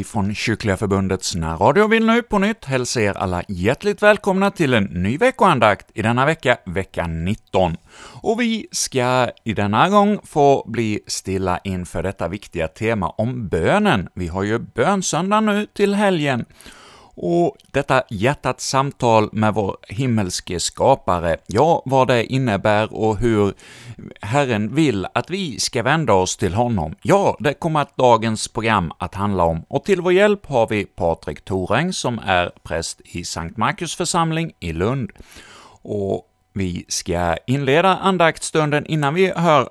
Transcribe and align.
vi 0.00 0.04
från 0.04 0.34
Kyrkliga 0.34 0.76
Förbundets 0.76 1.34
närradio 1.34 1.86
vill 1.86 2.06
nu 2.06 2.22
på 2.22 2.38
nytt 2.38 2.64
hälsa 2.64 3.00
er 3.00 3.16
alla 3.16 3.42
hjärtligt 3.48 4.02
välkomna 4.02 4.50
till 4.50 4.74
en 4.74 4.84
ny 4.84 5.18
veckoandakt 5.18 5.86
i 5.94 6.02
denna 6.02 6.26
vecka, 6.26 6.56
vecka 6.66 7.06
19. 7.06 7.76
Och 8.22 8.40
vi 8.40 8.66
ska 8.72 9.30
i 9.44 9.54
denna 9.54 9.88
gång 9.88 10.18
få 10.24 10.64
bli 10.66 11.00
stilla 11.06 11.58
inför 11.64 12.02
detta 12.02 12.28
viktiga 12.28 12.68
tema 12.68 13.08
om 13.08 13.48
bönen. 13.48 14.08
Vi 14.14 14.28
har 14.28 14.42
ju 14.42 14.58
bönsöndag 14.58 15.40
nu 15.40 15.66
till 15.66 15.94
helgen, 15.94 16.44
och 17.14 17.56
detta 17.70 18.02
hjärtats 18.10 18.68
samtal 18.68 19.28
med 19.32 19.54
vår 19.54 19.76
himmelske 19.88 20.60
skapare, 20.60 21.36
ja, 21.46 21.82
vad 21.84 22.08
det 22.08 22.24
innebär 22.24 22.94
och 22.94 23.18
hur 23.18 23.54
Herren 24.20 24.74
vill 24.74 25.06
att 25.14 25.30
vi 25.30 25.60
ska 25.60 25.82
vända 25.82 26.12
oss 26.12 26.36
till 26.36 26.54
honom, 26.54 26.94
ja, 27.02 27.36
det 27.40 27.54
kommer 27.54 27.80
att 27.80 27.96
dagens 27.96 28.48
program 28.48 28.92
att 28.98 29.14
handla 29.14 29.44
om, 29.44 29.64
och 29.68 29.84
till 29.84 30.00
vår 30.00 30.12
hjälp 30.12 30.46
har 30.46 30.66
vi 30.68 30.84
Patrik 30.84 31.44
Thoräng 31.44 31.92
som 31.92 32.20
är 32.26 32.50
präst 32.62 33.00
i 33.04 33.24
Sankt 33.24 33.56
Markus 33.56 33.96
församling 33.96 34.52
i 34.60 34.72
Lund. 34.72 35.10
Och 35.82 36.26
vi 36.52 36.84
ska 36.88 37.36
inleda 37.46 37.96
andaktsstunden 37.96 38.86
innan 38.86 39.14
vi 39.14 39.32
hör 39.36 39.68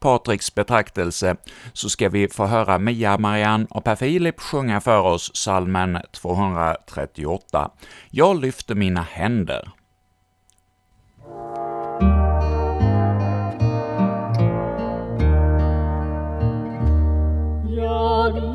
Patriks 0.00 0.54
betraktelse 0.54 1.36
så 1.72 1.90
ska 1.90 2.08
vi 2.08 2.28
få 2.28 2.46
höra 2.46 2.78
Mia, 2.78 3.18
Marianne 3.18 3.66
och 3.70 3.84
Per 3.84 3.96
Filip 3.96 4.40
sjunga 4.40 4.80
för 4.80 5.00
oss 5.00 5.30
salmen 5.34 5.98
238. 6.12 7.70
Jag 8.10 8.40
lyfter 8.40 8.74
mina 8.74 9.02
händer. 9.02 9.68
Nåd 17.64 18.54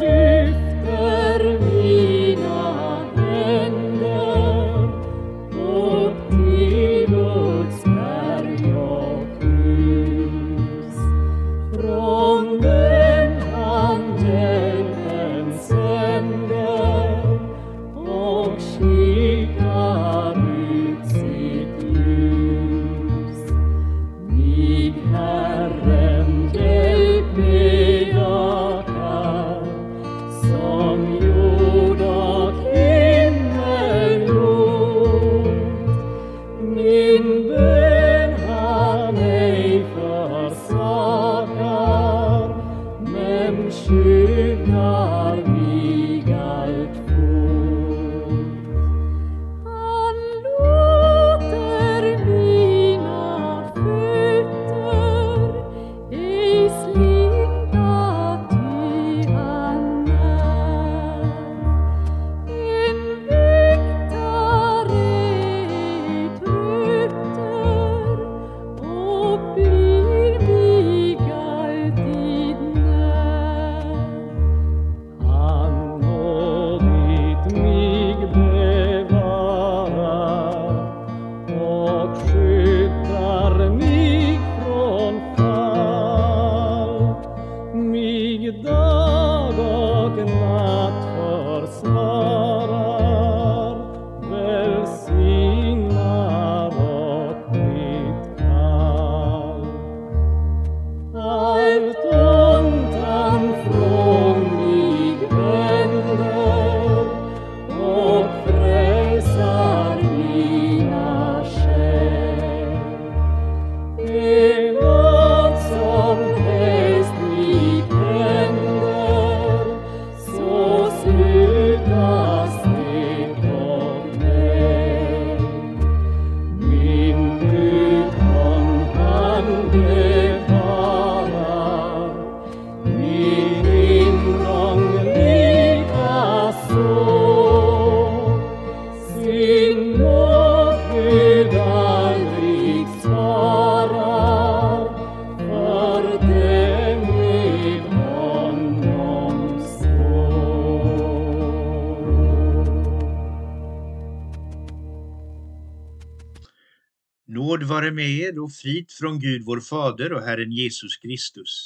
fred 158.33 158.39
och 158.39 158.51
frid 158.51 158.91
från 158.91 159.19
Gud 159.19 159.43
vår 159.45 159.59
Fader 159.59 160.13
och 160.13 160.21
Herren 160.21 160.51
Jesus 160.51 160.97
Kristus. 160.97 161.63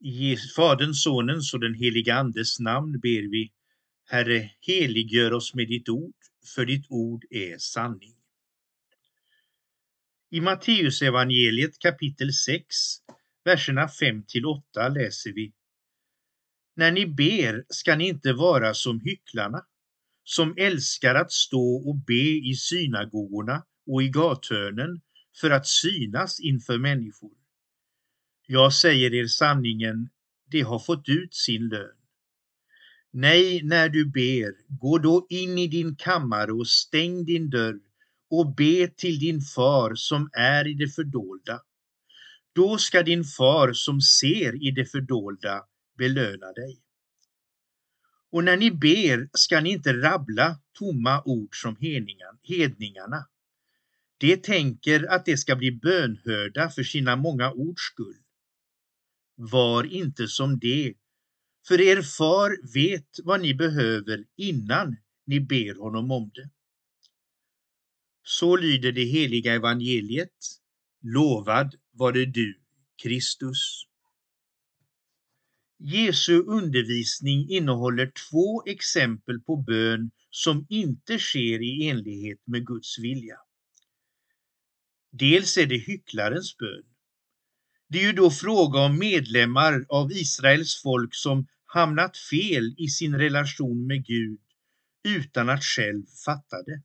I 0.00 0.36
Faderns, 0.36 1.02
Sonens 1.02 1.54
och 1.54 1.60
den 1.60 1.74
helige 1.74 2.14
Andes 2.14 2.60
namn 2.60 3.00
ber 3.00 3.30
vi, 3.30 3.52
Herre, 4.08 4.50
heliggör 4.60 5.32
oss 5.32 5.54
med 5.54 5.68
ditt 5.68 5.88
ord, 5.88 6.14
för 6.54 6.66
ditt 6.66 6.86
ord 6.88 7.24
är 7.30 7.58
sanning. 7.58 8.14
I 10.30 10.40
Matteusevangeliet 10.40 11.78
kapitel 11.78 12.32
6, 12.32 12.66
verserna 13.44 13.86
5–8 13.86 14.94
läser 14.94 15.32
vi 15.32 15.52
När 16.76 16.92
ni 16.92 17.06
ber 17.06 17.64
ska 17.68 17.96
ni 17.96 18.08
inte 18.08 18.32
vara 18.32 18.74
som 18.74 19.00
hycklarna, 19.00 19.62
som 20.24 20.54
älskar 20.56 21.14
att 21.14 21.32
stå 21.32 21.76
och 21.88 21.96
be 21.96 22.48
i 22.50 22.54
synagogorna 22.54 23.64
och 23.86 24.02
i 24.02 24.08
gathörnen 24.08 25.00
för 25.40 25.50
att 25.50 25.66
synas 25.66 26.40
inför 26.40 26.78
människor. 26.78 27.32
Jag 28.46 28.72
säger 28.72 29.14
er 29.14 29.26
sanningen, 29.26 30.08
de 30.50 30.60
har 30.60 30.78
fått 30.78 31.08
ut 31.08 31.34
sin 31.34 31.68
lön. 31.68 31.96
Nej, 33.10 33.62
när 33.62 33.88
du 33.88 34.04
ber, 34.04 34.52
gå 34.68 34.98
då 34.98 35.26
in 35.28 35.58
i 35.58 35.66
din 35.66 35.96
kammare 35.96 36.52
och 36.52 36.68
stäng 36.68 37.24
din 37.24 37.50
dörr 37.50 37.80
och 38.30 38.54
be 38.54 38.88
till 38.88 39.18
din 39.18 39.40
far 39.40 39.94
som 39.94 40.30
är 40.32 40.66
i 40.66 40.74
det 40.74 40.88
fördolda. 40.88 41.60
Då 42.54 42.78
ska 42.78 43.02
din 43.02 43.24
far 43.24 43.72
som 43.72 44.00
ser 44.00 44.62
i 44.66 44.70
det 44.70 44.84
fördolda 44.84 45.62
belöna 45.98 46.52
dig. 46.52 46.80
Och 48.30 48.44
när 48.44 48.56
ni 48.56 48.70
ber 48.70 49.28
ska 49.32 49.60
ni 49.60 49.70
inte 49.70 49.92
rabbla 49.92 50.58
tomma 50.78 51.22
ord 51.24 51.62
som 51.62 51.76
hedningarna. 52.42 53.26
De 54.18 54.36
tänker 54.36 55.06
att 55.14 55.24
de 55.24 55.36
ska 55.36 55.56
bli 55.56 55.72
bönhörda 55.72 56.70
för 56.70 56.82
sina 56.82 57.16
många 57.16 57.52
ords 57.52 57.82
skull. 57.82 58.22
Var 59.34 59.84
inte 59.84 60.28
som 60.28 60.58
det, 60.58 60.94
för 61.68 61.80
er 61.80 62.02
far 62.02 62.72
vet 62.74 63.08
vad 63.24 63.40
ni 63.40 63.54
behöver 63.54 64.24
innan 64.36 64.96
ni 65.26 65.40
ber 65.40 65.74
honom 65.74 66.10
om 66.10 66.30
det. 66.34 66.50
Så 68.22 68.56
lyder 68.56 68.92
det 68.92 69.04
heliga 69.04 69.54
evangeliet. 69.54 70.38
Lovad 71.02 71.74
vare 71.92 72.24
du, 72.24 72.60
Kristus. 73.02 73.86
Jesu 75.78 76.42
undervisning 76.42 77.50
innehåller 77.50 78.12
två 78.30 78.64
exempel 78.66 79.40
på 79.40 79.56
bön 79.56 80.10
som 80.30 80.66
inte 80.68 81.18
sker 81.18 81.62
i 81.62 81.88
enlighet 81.88 82.38
med 82.46 82.66
Guds 82.66 82.98
vilja. 82.98 83.36
Dels 85.18 85.56
är 85.56 85.66
det 85.66 85.76
hycklarens 85.76 86.56
bön. 86.56 86.84
Det 87.88 87.98
är 87.98 88.02
ju 88.02 88.12
då 88.12 88.30
fråga 88.30 88.80
om 88.80 88.98
medlemmar 88.98 89.86
av 89.88 90.12
Israels 90.12 90.82
folk 90.82 91.14
som 91.14 91.46
hamnat 91.64 92.16
fel 92.16 92.74
i 92.78 92.88
sin 92.88 93.14
relation 93.14 93.86
med 93.86 94.06
Gud 94.06 94.40
utan 95.04 95.48
att 95.48 95.64
själv 95.64 96.06
fatta 96.24 96.62
det. 96.62 96.82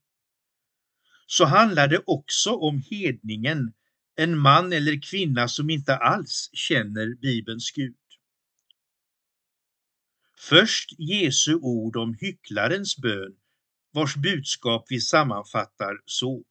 Så 1.25 1.45
handlar 1.45 1.87
det 1.87 2.03
också 2.05 2.51
om 2.51 2.83
hedningen, 2.89 3.73
en 4.15 4.37
man 4.37 4.73
eller 4.73 5.01
kvinna 5.01 5.47
som 5.47 5.69
inte 5.69 5.95
alls 5.95 6.49
känner 6.53 7.15
Bibelns 7.15 7.71
Gud. 7.71 7.95
Först 10.37 10.99
Jesu 10.99 11.55
ord 11.55 11.95
om 11.95 12.17
hycklarens 12.19 12.97
bön, 12.97 13.35
vars 13.93 14.15
budskap 14.15 14.85
vi 14.89 15.01
sammanfattar 15.01 16.01
så 16.05 16.43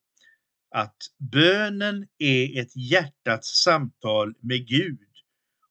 att 0.71 0.97
bönen 1.19 2.07
är 2.19 2.61
ett 2.61 2.77
hjärtats 2.77 3.63
samtal 3.65 4.35
med 4.41 4.67
Gud 4.67 5.09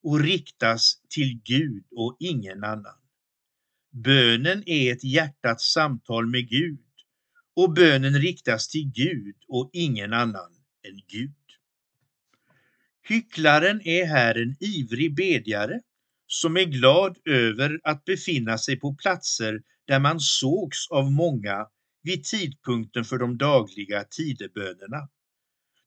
och 0.04 0.19
riktas 0.19 1.01
till 1.10 1.42
Gud 1.44 1.84
och 1.96 2.18
ingen 2.19 2.63
annan. 2.63 2.98
Bönen 3.92 4.63
är 4.66 4.94
ett 4.94 5.04
hjärtats 5.04 5.74
samtal 5.74 6.28
med 6.28 6.50
Gud 6.50 6.80
och 7.56 7.74
bönen 7.74 8.13
riktas 8.13 8.68
till 8.68 8.92
Gud 8.92 9.36
och 9.48 9.69
ingen 9.74 10.13
annan 10.13 10.51
än 10.88 11.01
Gud. 11.07 11.34
Hycklaren 13.07 13.81
är 13.84 14.06
här 14.06 14.36
en 14.36 14.56
ivrig 14.60 15.16
bedjare 15.16 15.81
som 16.28 16.57
är 16.57 16.63
glad 16.63 17.18
över 17.25 17.80
att 17.84 18.06
befinna 18.06 18.57
sig 18.57 18.80
på 18.80 18.96
platser 18.96 19.62
där 19.86 20.00
man 20.00 20.19
sågs 20.19 20.88
av 20.90 21.12
många 21.12 21.68
vid 22.01 22.24
tidpunkten 22.24 23.06
för 23.06 23.18
de 23.18 23.38
dagliga 23.38 24.04
tidebönerna, 24.04 25.10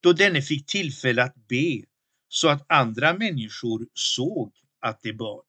då 0.00 0.12
denne 0.12 0.43
fick 0.43 0.67
tillfälle 0.67 1.23
att 1.23 1.49
be 1.49 1.82
så 2.29 2.49
att 2.49 2.67
andra 2.69 3.19
människor 3.19 3.87
såg 3.94 4.53
att 4.81 5.03
de 5.03 5.12
bad. 5.12 5.47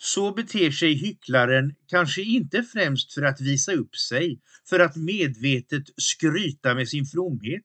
Så 0.00 0.32
beter 0.32 0.70
sig 0.70 0.94
hycklaren 0.94 1.74
kanske 1.86 2.22
inte 2.22 2.62
främst 2.62 3.14
för 3.14 3.22
att 3.22 3.40
visa 3.40 3.72
upp 3.72 3.96
sig, 3.96 4.40
för 4.68 4.80
att 4.80 4.96
medvetet 4.96 5.84
skryta 5.96 6.74
med 6.74 6.88
sin 6.88 7.04
fromhet, 7.04 7.64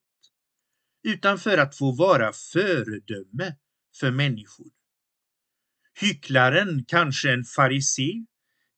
utan 1.04 1.40
för 1.40 1.58
att 1.58 1.78
få 1.78 1.92
vara 1.92 2.34
föredöme 2.34 3.56
för 4.00 4.12
människor. 4.12 4.68
Hycklaren, 6.02 6.86
kanske 6.88 7.34
en 7.34 7.44
farisé, 7.44 8.26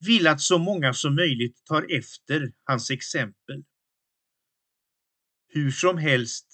vill 0.05 0.27
att 0.27 0.41
så 0.41 0.57
många 0.57 0.93
som 0.93 1.15
möjligt 1.15 1.65
tar 1.65 1.97
efter 1.97 2.53
hans 2.63 2.91
exempel. 2.91 3.63
Hur 5.47 5.71
som 5.71 5.97
helst 5.97 6.45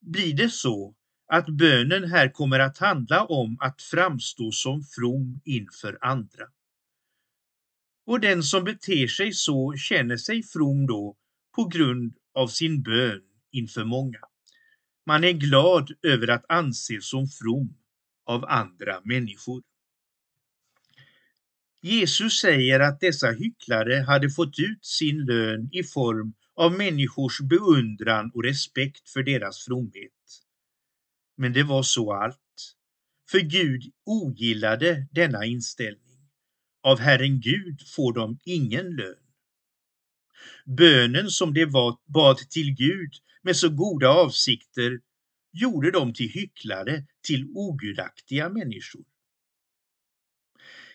blir 0.00 0.34
det 0.34 0.50
så 0.50 0.94
att 1.32 1.46
bönen 1.48 2.10
här 2.10 2.28
kommer 2.28 2.58
att 2.60 2.78
handla 2.78 3.24
om 3.24 3.56
att 3.60 3.82
framstå 3.82 4.52
som 4.52 4.82
from 4.82 5.40
inför 5.44 5.98
andra. 6.00 6.44
Och 8.06 8.20
den 8.20 8.42
som 8.42 8.64
beter 8.64 9.06
sig 9.06 9.32
så 9.32 9.74
känner 9.76 10.16
sig 10.16 10.42
from 10.42 10.86
då 10.86 11.16
på 11.56 11.64
grund 11.64 12.16
av 12.34 12.48
sin 12.48 12.82
bön 12.82 13.22
inför 13.52 13.84
många. 13.84 14.20
Man 15.06 15.24
är 15.24 15.32
glad 15.32 15.90
över 16.02 16.28
att 16.28 16.44
anses 16.48 17.08
som 17.08 17.26
from 17.28 17.76
av 18.26 18.44
andra 18.44 19.00
människor. 19.04 19.62
Jesus 21.82 22.40
säger 22.40 22.80
att 22.80 23.00
dessa 23.00 23.30
hycklare 23.30 23.94
hade 23.94 24.30
fått 24.30 24.58
ut 24.58 24.86
sin 24.86 25.24
lön 25.24 25.68
i 25.72 25.82
form 25.82 26.34
av 26.54 26.72
människors 26.72 27.40
beundran 27.40 28.30
och 28.34 28.44
respekt 28.44 29.08
för 29.08 29.22
deras 29.22 29.64
fromhet. 29.64 30.12
Men 31.36 31.52
det 31.52 31.62
var 31.62 31.82
så 31.82 32.12
allt. 32.12 32.74
För 33.30 33.38
Gud 33.38 33.82
ogillade 34.04 35.08
denna 35.12 35.44
inställning. 35.44 36.28
Av 36.82 37.00
Herren 37.00 37.40
Gud 37.40 37.80
får 37.96 38.12
de 38.12 38.38
ingen 38.44 38.96
lön. 38.96 39.28
Bönen 40.66 41.30
som 41.30 41.54
de 41.54 41.66
bad 42.06 42.38
till 42.38 42.74
Gud 42.74 43.12
med 43.42 43.56
så 43.56 43.68
goda 43.68 44.08
avsikter 44.08 45.00
gjorde 45.52 45.90
dem 45.90 46.14
till 46.14 46.28
hycklare, 46.28 47.04
till 47.22 47.46
ogudaktiga 47.54 48.48
människor. 48.48 49.04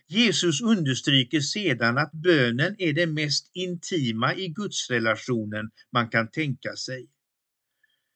Jesus 0.07 0.61
understryker 0.61 1.39
sedan 1.39 1.97
att 1.97 2.11
bönen 2.11 2.75
är 2.77 2.93
det 2.93 3.07
mest 3.07 3.51
intima 3.53 4.35
i 4.35 4.47
gudsrelationen 4.47 5.71
man 5.91 6.09
kan 6.09 6.31
tänka 6.31 6.75
sig. 6.75 7.07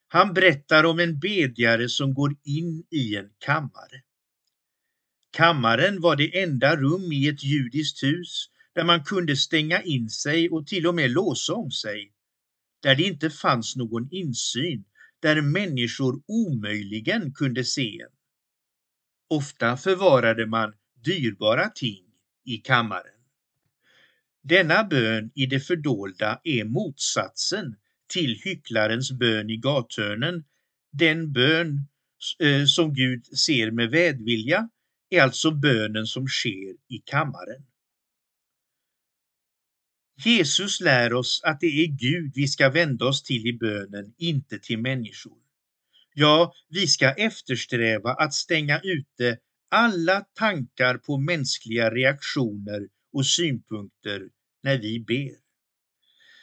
Han 0.07 0.33
berättar 0.33 0.83
om 0.83 0.99
en 0.99 1.19
bedjare 1.19 1.89
som 1.89 2.13
går 2.13 2.35
in 2.43 2.83
i 2.91 3.15
en 3.15 3.29
kammare. 3.37 4.01
Kammaren 5.31 6.01
var 6.01 6.15
det 6.15 6.41
enda 6.41 6.75
rum 6.75 7.11
i 7.11 7.27
ett 7.27 7.43
judiskt 7.43 8.03
hus 8.03 8.49
där 8.75 8.83
man 8.83 9.03
kunde 9.03 9.35
stänga 9.35 9.81
in 9.81 10.09
sig 10.09 10.49
och 10.49 10.67
till 10.67 10.87
och 10.87 10.95
med 10.95 11.11
låsa 11.11 11.53
om 11.53 11.71
sig. 11.71 12.13
Där 12.83 12.95
det 12.95 13.03
inte 13.03 13.29
fanns 13.29 13.75
någon 13.75 14.07
insyn, 14.11 14.85
där 15.19 15.41
människor 15.41 16.21
omöjligen 16.27 17.33
kunde 17.33 17.63
se 17.63 18.01
en. 18.01 18.09
Ofta 19.29 19.77
förvarade 19.77 20.45
man 20.45 20.73
dyrbara 21.03 21.69
ting 21.69 22.03
i 22.45 22.57
kammaren. 22.57 23.13
Denna 24.43 24.83
bön 24.83 25.31
i 25.35 25.45
det 25.45 25.59
fördolda 25.59 26.41
är 26.43 26.63
motsatsen 26.63 27.75
till 28.07 28.39
hycklarens 28.43 29.11
bön 29.11 29.49
i 29.49 29.57
gathörnen. 29.57 30.43
Den 30.91 31.33
bön 31.33 31.87
eh, 32.39 32.65
som 32.65 32.93
Gud 32.93 33.25
ser 33.25 33.71
med 33.71 33.89
välvilja 33.89 34.69
är 35.09 35.21
alltså 35.21 35.51
bönen 35.51 36.05
som 36.05 36.27
sker 36.27 36.75
i 36.87 36.97
kammaren. 37.05 37.65
Jesus 40.25 40.81
lär 40.81 41.13
oss 41.13 41.41
att 41.43 41.59
det 41.59 41.83
är 41.83 41.87
Gud 41.87 42.31
vi 42.35 42.47
ska 42.47 42.69
vända 42.69 43.05
oss 43.05 43.23
till 43.23 43.47
i 43.47 43.53
bönen, 43.53 44.13
inte 44.17 44.59
till 44.59 44.79
människor. 44.79 45.37
Ja, 46.13 46.53
vi 46.69 46.87
ska 46.87 47.11
eftersträva 47.11 48.13
att 48.13 48.33
stänga 48.33 48.79
ute 48.79 49.37
alla 49.69 50.21
tankar 50.21 50.97
på 50.97 51.17
mänskliga 51.17 51.91
reaktioner 51.91 52.87
och 53.13 53.25
synpunkter 53.25 54.29
när 54.63 54.77
vi 54.77 54.99
ber. 54.99 55.35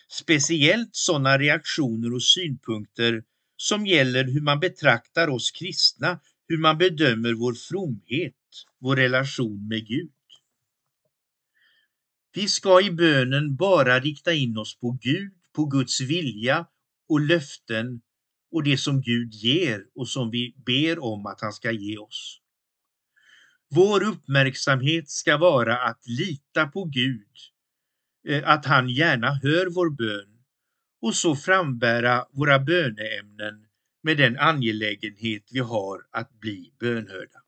Speciellt 0.08 0.96
sådana 0.96 1.38
reaktioner 1.38 2.14
och 2.14 2.22
synpunkter 2.22 3.24
som 3.56 3.86
gäller 3.86 4.24
hur 4.24 4.40
man 4.40 4.60
betraktar 4.60 5.28
oss 5.28 5.50
kristna, 5.50 6.20
hur 6.48 6.58
man 6.58 6.78
bedömer 6.78 7.32
vår 7.32 7.54
fromhet, 7.54 8.34
vår 8.78 8.96
relation 8.96 9.68
med 9.68 9.86
Gud. 9.86 10.10
Vi 12.32 12.48
ska 12.48 12.82
i 12.82 12.90
bönen 12.90 13.56
bara 13.56 14.00
rikta 14.00 14.32
in 14.32 14.56
oss 14.56 14.78
på 14.78 14.98
Gud, 15.00 15.32
på 15.52 15.64
Guds 15.64 16.00
vilja 16.00 16.66
och 17.08 17.20
löften 17.20 18.00
och 18.52 18.62
det 18.62 18.78
som 18.78 19.00
Gud 19.00 19.34
ger 19.34 19.84
och 19.94 20.08
som 20.08 20.30
vi 20.30 20.54
ber 20.66 20.98
om 20.98 21.26
att 21.26 21.40
han 21.40 21.52
ska 21.52 21.70
ge 21.70 21.98
oss. 21.98 22.40
Vår 23.74 24.04
uppmärksamhet 24.04 25.10
ska 25.10 25.36
vara 25.38 25.78
att 25.78 26.06
lita 26.06 26.66
på 26.66 26.84
Gud, 26.84 27.28
eh, 28.28 28.48
att 28.48 28.66
han 28.66 28.88
gärna 28.88 29.34
hör 29.42 29.66
vår 29.70 29.90
bön 29.90 30.38
och 31.02 31.14
så 31.14 31.36
frambära 31.36 32.24
våra 32.32 32.58
böneämnen 32.58 33.66
med 34.02 34.16
den 34.16 34.38
angelägenhet 34.38 35.42
vi 35.52 35.58
har 35.58 35.98
att 36.10 36.40
bli 36.40 36.72
bönhörda. 36.80 37.40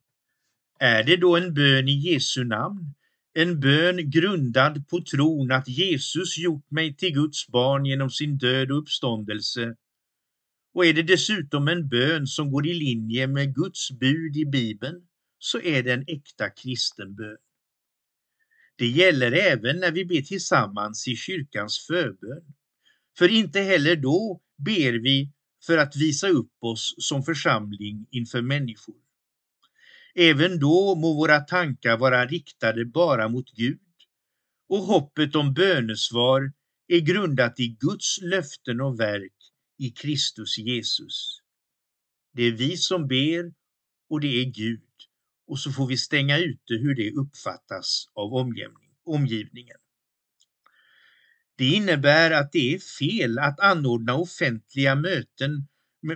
Är 0.81 1.05
det 1.05 1.17
då 1.17 1.37
en 1.37 1.55
bön 1.55 1.89
i 1.89 1.93
Jesu 1.93 2.45
namn? 2.45 2.95
En 3.35 3.61
bön 3.61 4.11
grundad 4.11 4.89
på 4.89 5.01
tron 5.01 5.53
att 5.53 5.69
Jesus 5.69 6.39
gjort 6.39 6.71
mig 6.71 6.97
till 6.97 7.15
Guds 7.15 7.49
barn 7.49 7.87
genom 7.87 8.11
sin 8.11 8.39
död 8.39 8.71
och 8.71 8.79
uppståndelse? 8.79 9.77
Och 10.75 10.87
är 10.87 10.93
det 10.93 11.03
dessutom 11.03 11.69
en 11.69 11.89
bön 11.89 12.27
som 12.27 12.51
går 12.51 12.67
i 12.67 12.75
linje 12.75 13.27
med 13.27 13.55
Guds 13.55 13.91
bud 13.91 14.37
i 14.37 14.45
Bibeln? 14.45 15.03
Så 15.47 15.61
är 15.61 15.83
det 15.83 15.93
en 15.93 16.05
äkta 16.07 16.51
kristen 16.51 17.15
bön. 17.15 17.37
Det 18.77 18.87
gäller 18.87 19.33
även 19.33 19.81
när 19.81 19.93
vi 19.93 20.05
ber 20.05 20.21
tillsammans 20.21 21.09
i 21.09 21.17
kyrkans 21.17 21.87
förbön. 21.87 22.55
För 23.19 23.29
inte 23.29 23.61
heller 23.61 23.97
då 23.97 24.41
ber 24.57 24.93
vi 24.93 25.33
för 25.67 25.79
att 25.79 25.97
visa 25.97 26.29
upp 26.29 26.53
oss 26.61 26.95
som 26.99 27.23
församling 27.23 28.07
inför 28.11 28.43
människor. 28.43 28.97
Även 30.15 30.59
då 30.59 30.95
må 30.95 31.15
våra 31.15 31.41
tankar 31.41 31.99
vara 31.99 32.27
riktade 32.27 32.85
bara 32.85 33.29
mot 33.29 33.51
Gud 33.53 33.81
och 34.69 34.83
hoppet 34.83 35.35
om 35.35 35.55
bönesvar 35.55 36.53
är 36.89 37.01
grundat 37.01 37.61
i 37.61 37.69
Guds 37.69 38.19
löften 38.23 38.81
och 38.81 39.01
verk 39.01 39.37
i 39.79 39.91
Kristus 39.91 40.59
Jesus. 40.59 41.41
Det 42.33 42.43
är 42.43 42.53
vi 42.53 42.77
som 42.77 43.09
ber 43.09 43.55
och 44.11 44.21
det 44.21 44.41
är 44.41 44.45
Gud 44.45 44.86
och 45.47 45.59
så 45.59 45.73
får 45.73 45.87
vi 45.87 45.97
stänga 45.97 46.39
ute 46.39 46.75
hur 46.75 46.95
det 46.95 47.13
uppfattas 47.13 48.09
av 48.15 48.35
omgivningen. 49.05 49.77
Det 51.59 51.67
innebär 51.67 52.31
att 52.31 52.53
det 52.53 52.75
är 52.75 52.79
fel 52.99 53.39
att 53.39 53.61
anordna 53.61 54.15
offentliga 54.15 54.95
möten 54.95 55.69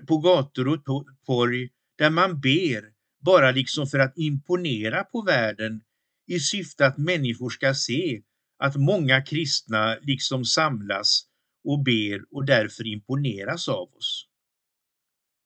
på 0.09 0.19
gator 0.19 0.69
och 0.69 0.85
torg 1.27 1.69
där 1.99 2.11
man 2.11 2.41
ber 2.41 2.85
bara 3.21 3.51
liksom 3.51 3.87
för 3.87 3.99
att 3.99 4.19
imponera 4.19 5.05
på 5.05 5.23
världen 5.23 5.83
i 6.27 6.41
syfte 6.41 6.87
att 6.87 6.99
människor 6.99 7.51
ska 7.51 7.75
se 7.75 8.23
att 8.59 8.77
många 8.77 9.23
kristna 9.23 9.97
liksom 10.03 10.45
samlas 10.45 11.23
och 11.65 11.85
ber 11.85 12.35
och 12.35 12.45
därför 12.45 12.87
imponeras 12.87 13.69
av 13.69 13.95
oss. 13.97 14.27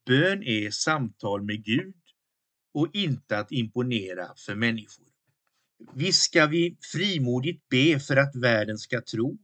Bön 0.07 0.43
är 0.43 0.71
samtal 0.71 1.43
med 1.43 1.65
Gud 1.65 1.95
och 2.75 2.91
inte 2.93 3.39
att 3.39 3.53
imponera 3.53 4.29
för 4.37 4.55
människor. 4.55 5.07
Visst 5.95 6.23
ska 6.23 6.47
vi 6.47 6.77
frimodigt 6.93 7.69
be 7.69 8.01
för 8.01 8.17
att 8.17 8.37
världen 8.37 8.79
ska 8.79 9.01
tro, 9.01 9.39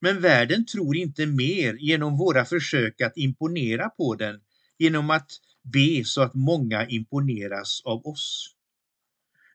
men 0.00 0.20
världen 0.20 0.66
tror 0.66 0.96
inte 0.96 1.26
mer 1.26 1.74
genom 1.74 2.16
våra 2.16 2.44
försök 2.44 3.00
att 3.00 3.16
imponera 3.16 3.88
på 3.88 4.14
den 4.14 4.40
genom 4.78 5.10
att 5.10 5.30
be 5.62 6.04
så 6.04 6.22
att 6.22 6.34
många 6.34 6.86
imponeras 6.88 7.82
av 7.84 8.06
oss. 8.06 8.54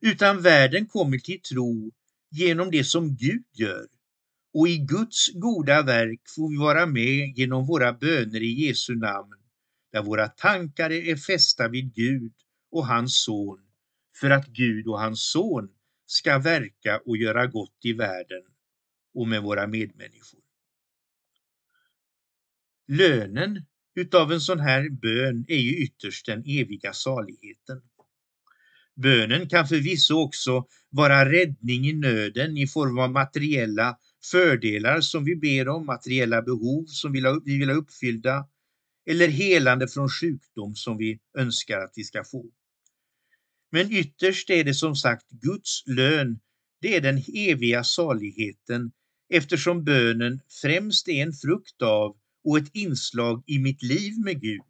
Utan 0.01 0.41
världen 0.41 0.85
kommer 0.85 1.17
till 1.17 1.41
tro 1.41 1.91
genom 2.31 2.71
det 2.71 2.83
som 2.83 3.15
Gud 3.15 3.45
gör 3.53 3.87
och 4.53 4.67
i 4.67 4.77
Guds 4.77 5.33
goda 5.33 5.81
verk 5.81 6.21
får 6.35 6.49
vi 6.49 6.57
vara 6.57 6.85
med 6.85 7.37
genom 7.37 7.65
våra 7.65 7.93
böner 7.93 8.43
i 8.43 8.65
Jesu 8.65 8.95
namn, 8.95 9.33
där 9.91 10.03
våra 10.03 10.27
tankar 10.27 10.91
är 10.91 11.15
fästa 11.15 11.67
vid 11.67 11.93
Gud 11.93 12.33
och 12.75 12.87
hans 12.87 13.23
son, 13.23 13.59
för 14.19 14.29
att 14.29 14.47
Gud 14.47 14.87
och 14.87 14.99
hans 14.99 15.31
son 15.31 15.69
ska 16.05 16.39
verka 16.39 17.01
och 17.05 17.17
göra 17.17 17.47
gott 17.47 17.77
i 17.83 17.93
världen 17.93 18.41
och 19.13 19.27
med 19.27 19.43
våra 19.43 19.67
medmänniskor. 19.67 20.39
Lönen 22.87 23.65
utav 23.95 24.31
en 24.31 24.41
sån 24.41 24.59
här 24.59 24.89
bön 24.89 25.45
är 25.47 25.57
ju 25.57 25.83
ytterst 25.83 26.25
den 26.25 26.43
eviga 26.45 26.93
saligheten. 26.93 27.81
Bönen 28.95 29.49
kan 29.49 29.67
förvisso 29.67 30.15
också 30.15 30.65
vara 30.89 31.31
räddning 31.31 31.87
i 31.87 31.93
nöden 31.93 32.57
i 32.57 32.67
form 32.67 32.99
av 32.99 33.11
materiella 33.11 33.97
fördelar 34.31 35.01
som 35.01 35.23
vi 35.23 35.35
ber 35.35 35.67
om, 35.67 35.85
materiella 35.85 36.41
behov 36.41 36.85
som 36.87 37.11
vi 37.11 37.57
vill 37.57 37.69
ha 37.69 37.75
uppfyllda 37.75 38.47
eller 39.05 39.27
helande 39.27 39.87
från 39.87 40.09
sjukdom 40.09 40.75
som 40.75 40.97
vi 40.97 41.19
önskar 41.37 41.79
att 41.79 41.93
vi 41.95 42.03
ska 42.03 42.23
få. 42.23 42.45
Men 43.71 43.91
ytterst 43.91 44.49
är 44.49 44.63
det 44.63 44.73
som 44.73 44.95
sagt 44.95 45.29
Guds 45.29 45.83
lön, 45.87 46.39
det 46.81 46.95
är 46.95 47.01
den 47.01 47.23
eviga 47.33 47.83
saligheten 47.83 48.91
eftersom 49.29 49.83
bönen 49.83 50.41
främst 50.61 51.07
är 51.07 51.23
en 51.23 51.33
frukt 51.33 51.81
av 51.81 52.17
och 52.43 52.57
ett 52.57 52.75
inslag 52.75 53.43
i 53.47 53.59
mitt 53.59 53.83
liv 53.83 54.13
med 54.25 54.41
Gud. 54.41 54.61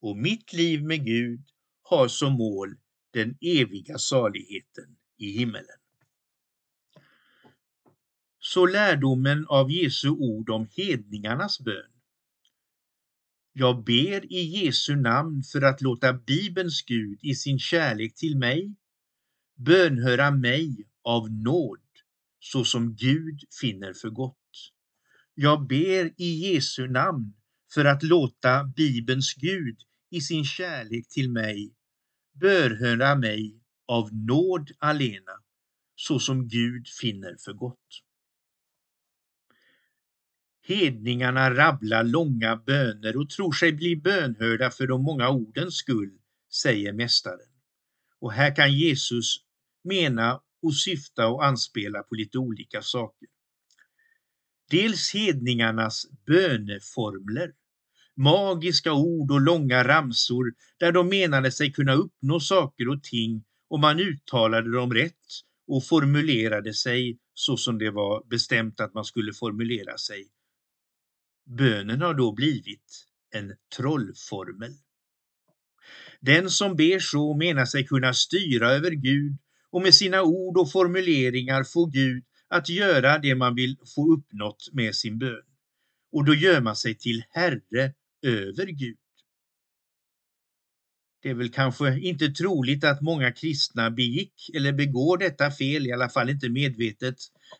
Och 0.00 0.16
mitt 0.16 0.52
liv 0.52 0.82
med 0.84 1.04
Gud 1.04 1.40
har 1.82 2.08
som 2.08 2.32
mål 2.32 2.76
den 3.12 3.38
eviga 3.40 3.98
saligheten 3.98 4.96
i 5.18 5.30
himmelen. 5.30 5.78
Så 8.40 8.66
lärdomen 8.66 9.46
av 9.46 9.70
Jesu 9.70 10.08
ord 10.08 10.50
om 10.50 10.68
hedningarnas 10.76 11.60
bön. 11.60 11.97
Jag 13.60 13.84
ber 13.84 14.32
i 14.32 14.40
Jesu 14.42 14.96
namn 14.96 15.42
för 15.42 15.62
att 15.62 15.80
låta 15.80 16.12
Bibelns 16.12 16.82
Gud 16.82 17.18
i 17.22 17.34
sin 17.34 17.58
kärlek 17.58 18.14
till 18.14 18.38
mig 18.38 18.74
bönhöra 19.56 20.30
mig 20.30 20.76
av 21.04 21.30
nåd 21.32 21.80
så 22.40 22.64
som 22.64 22.94
Gud 22.96 23.40
finner 23.60 23.92
för 23.92 24.10
gott. 24.10 24.72
Jag 25.34 25.66
ber 25.66 26.20
i 26.22 26.52
Jesu 26.52 26.88
namn 26.88 27.34
för 27.74 27.84
att 27.84 28.02
låta 28.02 28.64
Bibelns 28.64 29.34
Gud 29.34 29.76
i 30.10 30.20
sin 30.20 30.44
kärlek 30.44 31.08
till 31.08 31.30
mig 31.30 31.74
bönhöra 32.40 33.14
mig 33.14 33.60
av 33.88 34.08
nåd 34.14 34.70
alena 34.78 35.32
så 35.94 36.18
som 36.18 36.48
Gud 36.48 36.88
finner 37.00 37.36
för 37.44 37.52
gott. 37.52 38.07
Hedningarna 40.68 41.54
rabblar 41.54 42.04
långa 42.04 42.56
böner 42.56 43.16
och 43.16 43.30
tror 43.30 43.52
sig 43.52 43.72
bli 43.72 43.96
bönhörda 43.96 44.70
för 44.70 44.86
de 44.86 45.02
många 45.02 45.28
ordens 45.28 45.74
skull, 45.74 46.18
säger 46.62 46.92
mästaren. 46.92 47.48
Och 48.20 48.32
här 48.32 48.56
kan 48.56 48.72
Jesus 48.72 49.36
mena 49.84 50.40
och 50.62 50.76
syfta 50.76 51.28
och 51.28 51.44
anspela 51.44 52.02
på 52.02 52.14
lite 52.14 52.38
olika 52.38 52.82
saker. 52.82 53.28
Dels 54.70 55.14
hedningarnas 55.14 56.06
böneformler, 56.26 57.52
magiska 58.14 58.92
ord 58.92 59.30
och 59.30 59.40
långa 59.40 59.84
ramsor 59.84 60.54
där 60.78 60.92
de 60.92 61.08
menade 61.08 61.52
sig 61.52 61.72
kunna 61.72 61.92
uppnå 61.92 62.40
saker 62.40 62.88
och 62.88 63.02
ting 63.02 63.44
om 63.68 63.80
man 63.80 64.00
uttalade 64.00 64.72
dem 64.72 64.94
rätt 64.94 65.26
och 65.66 65.84
formulerade 65.84 66.74
sig 66.74 67.18
så 67.34 67.56
som 67.56 67.78
det 67.78 67.90
var 67.90 68.24
bestämt 68.30 68.80
att 68.80 68.94
man 68.94 69.04
skulle 69.04 69.32
formulera 69.32 69.98
sig 69.98 70.28
Bönen 71.48 72.00
har 72.00 72.14
då 72.14 72.32
blivit 72.32 73.06
en 73.30 73.56
trollformel. 73.76 74.72
Den 76.20 76.50
som 76.50 76.76
ber 76.76 76.98
så 76.98 77.34
menar 77.34 77.64
sig 77.64 77.86
kunna 77.86 78.14
styra 78.14 78.70
över 78.70 78.90
Gud 78.90 79.36
och 79.70 79.82
med 79.82 79.94
sina 79.94 80.22
ord 80.22 80.58
och 80.58 80.72
formuleringar 80.72 81.64
få 81.64 81.86
Gud 81.86 82.24
att 82.48 82.68
göra 82.68 83.18
det 83.18 83.34
man 83.34 83.54
vill 83.54 83.76
få 83.94 84.12
uppnått 84.12 84.68
med 84.72 84.94
sin 84.94 85.18
bön. 85.18 85.44
Och 86.12 86.24
då 86.24 86.34
gör 86.34 86.60
man 86.60 86.76
sig 86.76 86.94
till 86.94 87.24
herre 87.30 87.94
över 88.22 88.66
Gud. 88.66 88.98
Det 91.22 91.30
är 91.30 91.34
väl 91.34 91.52
kanske 91.52 92.00
inte 92.00 92.28
troligt 92.28 92.84
att 92.84 93.00
många 93.00 93.32
kristna 93.32 93.90
begick 93.90 94.50
eller 94.54 94.72
begår 94.72 95.18
detta 95.18 95.50
fel, 95.50 95.86
i 95.86 95.92
alla 95.92 96.08
fall 96.08 96.30
inte 96.30 96.48
medvetet. 96.48 97.16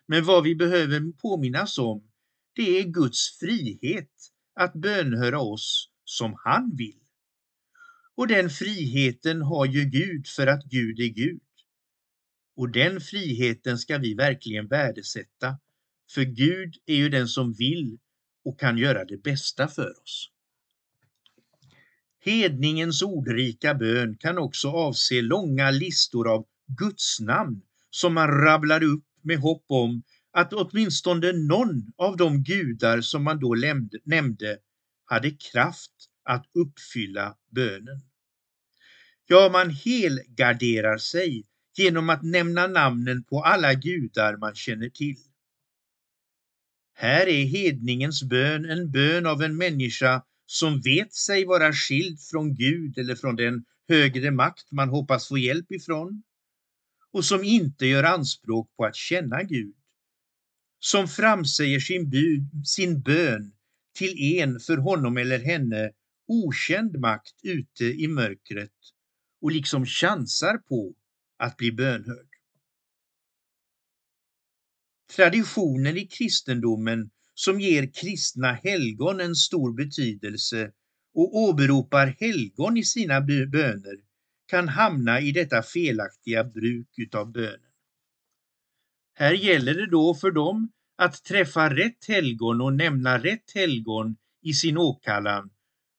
Men 0.07 0.25
vad 0.25 0.45
vi 0.45 0.55
behöver 0.55 1.13
påminnas 1.13 1.79
om 1.79 2.08
det 2.53 2.79
är 2.81 2.85
Guds 2.85 3.39
frihet 3.39 4.11
att 4.55 4.73
bönhöra 4.73 5.41
oss 5.41 5.91
som 6.05 6.35
han 6.45 6.77
vill. 6.77 7.01
Och 8.15 8.29
den 8.29 8.51
friheten 8.51 9.43
har 9.43 9.67
ju 9.67 9.85
Gud 9.85 10.27
för 10.27 10.47
att 10.47 10.65
Gud 10.65 11.01
är 11.01 11.09
Gud. 11.09 11.41
Och 12.57 12.73
den 12.73 13.01
friheten 13.01 13.79
ska 13.79 13.99
vi 13.99 14.15
verkligen 14.15 14.67
värdesätta, 14.67 15.59
för 16.15 16.23
Gud 16.23 16.75
är 16.87 16.95
ju 16.95 17.09
den 17.09 17.29
som 17.29 17.53
vill 17.53 17.99
och 18.45 18.61
kan 18.61 18.79
göra 18.79 19.05
det 19.05 19.23
bästa 19.23 19.69
för 19.69 20.03
oss. 20.03 20.31
Hedningens 22.21 23.03
ordrika 23.03 23.75
bön 23.75 24.17
kan 24.17 24.39
också 24.39 24.69
avse 24.69 25.23
långa 25.23 25.71
listor 25.71 26.29
av 26.29 26.47
gudsnamn 26.67 27.63
som 27.91 28.15
man 28.15 28.29
rabblar 28.29 28.83
upp 28.83 29.05
med 29.23 29.39
hopp 29.39 29.65
om 29.67 30.03
att 30.39 30.53
åtminstone 30.53 31.33
någon 31.33 31.93
av 31.97 32.17
de 32.17 32.43
gudar 32.43 33.01
som 33.01 33.25
man 33.25 33.41
då 33.41 33.57
nämnde 34.05 34.59
hade 35.05 35.31
kraft 35.31 35.93
att 36.25 36.47
uppfylla 36.55 37.37
bönen. 37.51 38.01
Ja, 39.27 39.49
man 39.53 39.71
helgarderar 39.71 40.99
sig 40.99 41.45
genom 41.77 42.11
att 42.11 42.23
nämna 42.23 42.67
namnen 42.67 43.25
på 43.25 43.43
alla 43.43 43.75
gudar 43.75 44.37
man 44.37 44.55
känner 44.55 44.89
till. 44.89 45.17
Här 46.95 47.27
är 47.27 47.45
hedningens 47.45 48.23
bön 48.23 48.65
en 48.71 48.91
bön 48.91 49.27
av 49.27 49.43
en 49.43 49.57
människa 49.57 50.23
som 50.47 50.81
vet 50.81 51.15
sig 51.15 51.45
vara 51.45 51.73
skild 51.73 52.21
från 52.21 52.55
Gud 52.55 52.99
eller 52.99 53.15
från 53.15 53.37
den 53.37 53.65
högre 53.89 54.31
makt 54.31 54.73
man 54.73 54.89
hoppas 54.89 55.29
få 55.29 55.39
hjälp 55.39 55.73
ifrån 55.73 56.23
och 57.13 57.25
som 57.25 57.45
inte 57.45 57.87
gör 57.87 58.05
anspråk 58.05 58.77
på 58.77 58.85
att 58.85 58.97
känna 58.97 59.43
Gud 59.43 59.78
som 60.79 61.09
framsäger 61.09 61.81
sin, 61.81 62.11
bud, 62.11 62.67
sin 62.67 63.01
bön 63.01 63.53
till 63.95 64.41
en 64.41 64.61
för 64.61 64.77
honom 64.77 65.17
eller 65.17 65.39
henne 65.39 65.91
okänd 66.27 66.99
makt 66.99 67.41
ute 67.43 67.85
i 67.85 68.09
mörkret 68.09 68.73
och 69.41 69.51
liksom 69.53 69.87
chansar 69.87 70.59
på 70.59 70.95
att 71.39 71.57
bli 71.57 71.73
bönhörd. 71.73 72.29
Traditionen 75.17 75.97
i 75.97 76.07
kristendomen 76.07 77.11
som 77.35 77.61
ger 77.61 77.93
kristna 77.93 78.53
helgon 78.53 79.21
en 79.21 79.35
stor 79.35 79.73
betydelse 79.73 80.73
och 81.15 81.37
åberopar 81.37 82.17
helgon 82.21 82.77
i 82.77 82.85
sina 82.85 83.21
böner 83.21 83.97
kan 84.47 84.69
hamna 84.69 85.21
i 85.21 85.33
detta 85.33 85.63
felaktiga 85.63 86.45
bruk 86.45 86.89
utav 86.97 87.33
bönen. 87.33 87.68
Här 89.21 89.33
gäller 89.33 89.75
det 89.75 89.87
då 89.87 90.15
för 90.15 90.31
dem 90.31 90.73
att 90.97 91.25
träffa 91.25 91.75
rätt 91.75 92.05
helgon 92.09 92.61
och 92.61 92.73
nämna 92.73 93.19
rätt 93.19 93.53
helgon 93.55 94.17
i 94.43 94.53
sin 94.53 94.79
åkallan. 94.79 95.51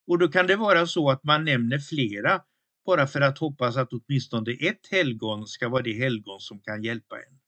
Och 0.07 0.19
då 0.19 0.27
kan 0.27 0.47
det 0.47 0.55
vara 0.55 0.87
så 0.87 1.09
att 1.09 1.23
man 1.23 1.45
nämner 1.45 1.79
flera 1.79 2.41
bara 2.85 3.07
för 3.07 3.21
att 3.21 3.37
hoppas 3.37 3.77
att 3.77 3.89
åtminstone 3.93 4.51
ett 4.51 4.87
helgon 4.91 5.47
ska 5.47 5.69
vara 5.69 5.83
det 5.83 5.93
helgon 5.93 6.39
som 6.39 6.59
kan 6.59 6.83
hjälpa 6.83 7.15
en. 7.15 7.39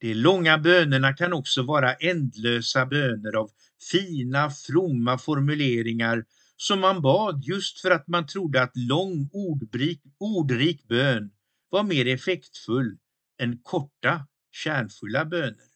De 0.00 0.14
långa 0.14 0.58
bönerna 0.58 1.12
kan 1.12 1.32
också 1.32 1.62
vara 1.62 1.94
ändlösa 1.94 2.86
böner 2.86 3.36
av 3.36 3.50
fina, 3.90 4.50
fromma 4.50 5.18
formuleringar 5.18 6.24
som 6.56 6.80
man 6.80 7.02
bad 7.02 7.44
just 7.44 7.80
för 7.80 7.90
att 7.90 8.08
man 8.08 8.26
trodde 8.26 8.62
att 8.62 8.76
lång 8.76 9.30
ordrik, 9.32 10.02
ordrik 10.18 10.88
bön 10.88 11.30
var 11.70 11.82
mer 11.82 12.06
effektfull 12.06 12.98
än 13.42 13.58
korta, 13.62 14.26
kärnfulla 14.52 15.24
böner. 15.24 15.72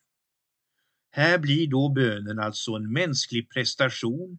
Här 1.11 1.39
blir 1.39 1.67
då 1.67 1.89
bönen 1.89 2.39
alltså 2.39 2.73
en 2.73 2.93
mänsklig 2.93 3.51
prestation, 3.51 4.39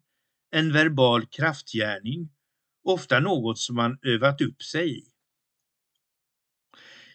en 0.51 0.73
verbal 0.73 1.25
kraftgärning, 1.25 2.29
ofta 2.83 3.19
något 3.19 3.59
som 3.59 3.75
man 3.75 3.99
övat 4.01 4.41
upp 4.41 4.63
sig 4.63 4.97
i. 4.97 5.03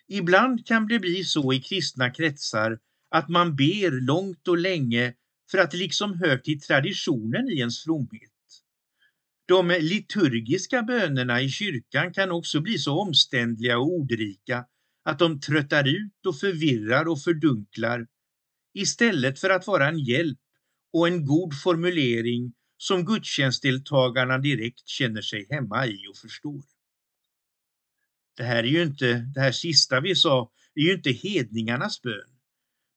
Ibland 0.06 0.66
kan 0.66 0.86
det 0.86 0.98
bli 0.98 1.24
så 1.24 1.52
i 1.52 1.60
kristna 1.60 2.10
kretsar 2.10 2.78
att 3.10 3.28
man 3.28 3.56
ber 3.56 4.00
långt 4.00 4.48
och 4.48 4.58
länge 4.58 5.14
för 5.50 5.58
att 5.58 5.70
det 5.70 5.76
liksom 5.76 6.14
hör 6.14 6.38
till 6.38 6.60
traditionen 6.60 7.48
i 7.48 7.58
ens 7.58 7.84
fromhet. 7.84 8.30
De 9.46 9.68
liturgiska 9.68 10.82
bönerna 10.82 11.42
i 11.42 11.48
kyrkan 11.48 12.12
kan 12.12 12.30
också 12.30 12.60
bli 12.60 12.78
så 12.78 13.00
omständliga 13.00 13.78
och 13.78 13.92
ordrika 13.92 14.66
att 15.02 15.18
de 15.18 15.40
tröttar 15.40 15.88
ut 15.88 16.26
och 16.26 16.38
förvirrar 16.38 17.08
och 17.08 17.22
fördunklar 17.22 18.06
istället 18.74 19.38
för 19.38 19.50
att 19.50 19.66
vara 19.66 19.88
en 19.88 19.98
hjälp 19.98 20.38
och 20.92 21.08
en 21.08 21.26
god 21.26 21.60
formulering 21.60 22.52
som 22.76 23.04
gudstjänstdeltagarna 23.04 24.38
direkt 24.38 24.88
känner 24.88 25.22
sig 25.22 25.46
hemma 25.50 25.86
i 25.86 26.06
och 26.10 26.16
förstår. 26.16 26.62
Det 28.36 28.42
här 28.42 28.64
är 28.64 28.68
ju 28.68 28.82
inte, 28.82 29.12
det 29.34 29.40
här 29.40 29.52
sista 29.52 30.00
vi 30.00 30.14
sa, 30.14 30.50
är 30.74 30.82
ju 30.82 30.94
inte 30.94 31.10
hedningarnas 31.10 32.02
bön. 32.02 32.38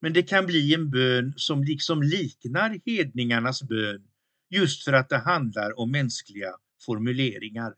Men 0.00 0.12
det 0.12 0.22
kan 0.22 0.46
bli 0.46 0.74
en 0.74 0.90
bön 0.90 1.34
som 1.36 1.64
liksom 1.64 2.02
liknar 2.02 2.80
hedningarnas 2.86 3.62
bön 3.62 4.08
just 4.50 4.84
för 4.84 4.92
att 4.92 5.08
det 5.08 5.18
handlar 5.18 5.78
om 5.78 5.90
mänskliga 5.90 6.52
formuleringar 6.86 7.74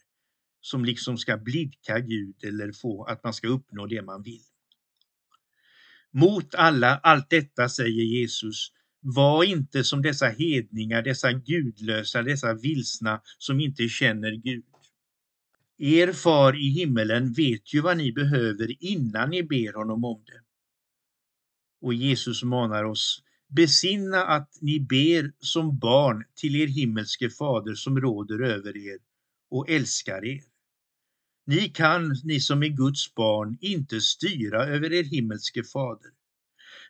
som 0.61 0.85
liksom 0.85 1.19
ska 1.19 1.37
blidka 1.37 1.99
Gud 1.99 2.45
eller 2.45 2.73
få 2.73 3.05
att 3.05 3.25
man 3.25 3.35
ska 3.35 3.49
uppnå 3.49 3.87
det 3.87 4.03
man 4.03 4.23
vill. 4.23 4.43
Mot 6.11 6.55
alla 6.55 6.97
allt 6.97 7.31
detta 7.31 7.69
säger 7.69 8.03
Jesus, 8.03 8.73
var 9.01 9.45
inte 9.45 9.85
som 9.85 10.03
dessa 10.03 10.27
hedningar, 10.27 11.03
dessa 11.03 11.33
gudlösa, 11.33 12.23
dessa 12.23 12.55
vilsna 12.55 13.21
som 13.39 13.61
inte 13.61 13.89
känner 13.89 14.33
Gud. 14.33 14.65
Er 15.79 16.13
far 16.13 16.57
i 16.57 16.69
himmelen 16.69 17.33
vet 17.33 17.75
ju 17.75 17.81
vad 17.81 17.97
ni 17.97 18.13
behöver 18.13 18.85
innan 18.85 19.31
ni 19.31 19.43
ber 19.43 19.73
honom 19.73 20.05
om 20.05 20.23
det. 20.27 20.41
Och 21.81 21.95
Jesus 21.95 22.43
manar 22.43 22.85
oss, 22.85 23.23
besinna 23.49 24.25
att 24.25 24.59
ni 24.61 24.81
ber 24.81 25.33
som 25.39 25.79
barn 25.79 26.25
till 26.35 26.57
er 26.57 26.67
himmelske 26.67 27.31
fader 27.31 27.75
som 27.75 28.01
råder 28.01 28.43
över 28.43 28.77
er 28.77 28.99
och 29.51 29.71
älskar 29.71 30.25
er. 30.25 30.43
Ni 31.47 31.69
kan, 31.69 32.17
ni 32.25 32.41
som 32.41 32.63
är 32.63 32.69
Guds 32.69 33.15
barn, 33.15 33.59
inte 33.61 34.01
styra 34.01 34.65
över 34.65 34.93
er 34.93 35.05
himmelske 35.05 35.65
fader. 35.65 36.11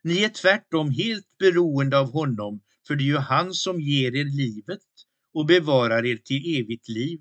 Ni 0.02 0.22
är 0.24 0.28
tvärtom 0.28 0.90
helt 0.90 1.38
beroende 1.38 1.98
av 1.98 2.12
honom, 2.12 2.60
för 2.86 2.96
det 2.96 3.02
är 3.02 3.06
ju 3.06 3.16
han 3.16 3.54
som 3.54 3.80
ger 3.80 4.16
er 4.16 4.24
livet 4.24 4.88
och 5.34 5.46
bevarar 5.46 6.06
er 6.06 6.16
till 6.16 6.60
evigt 6.60 6.88
liv 6.88 7.20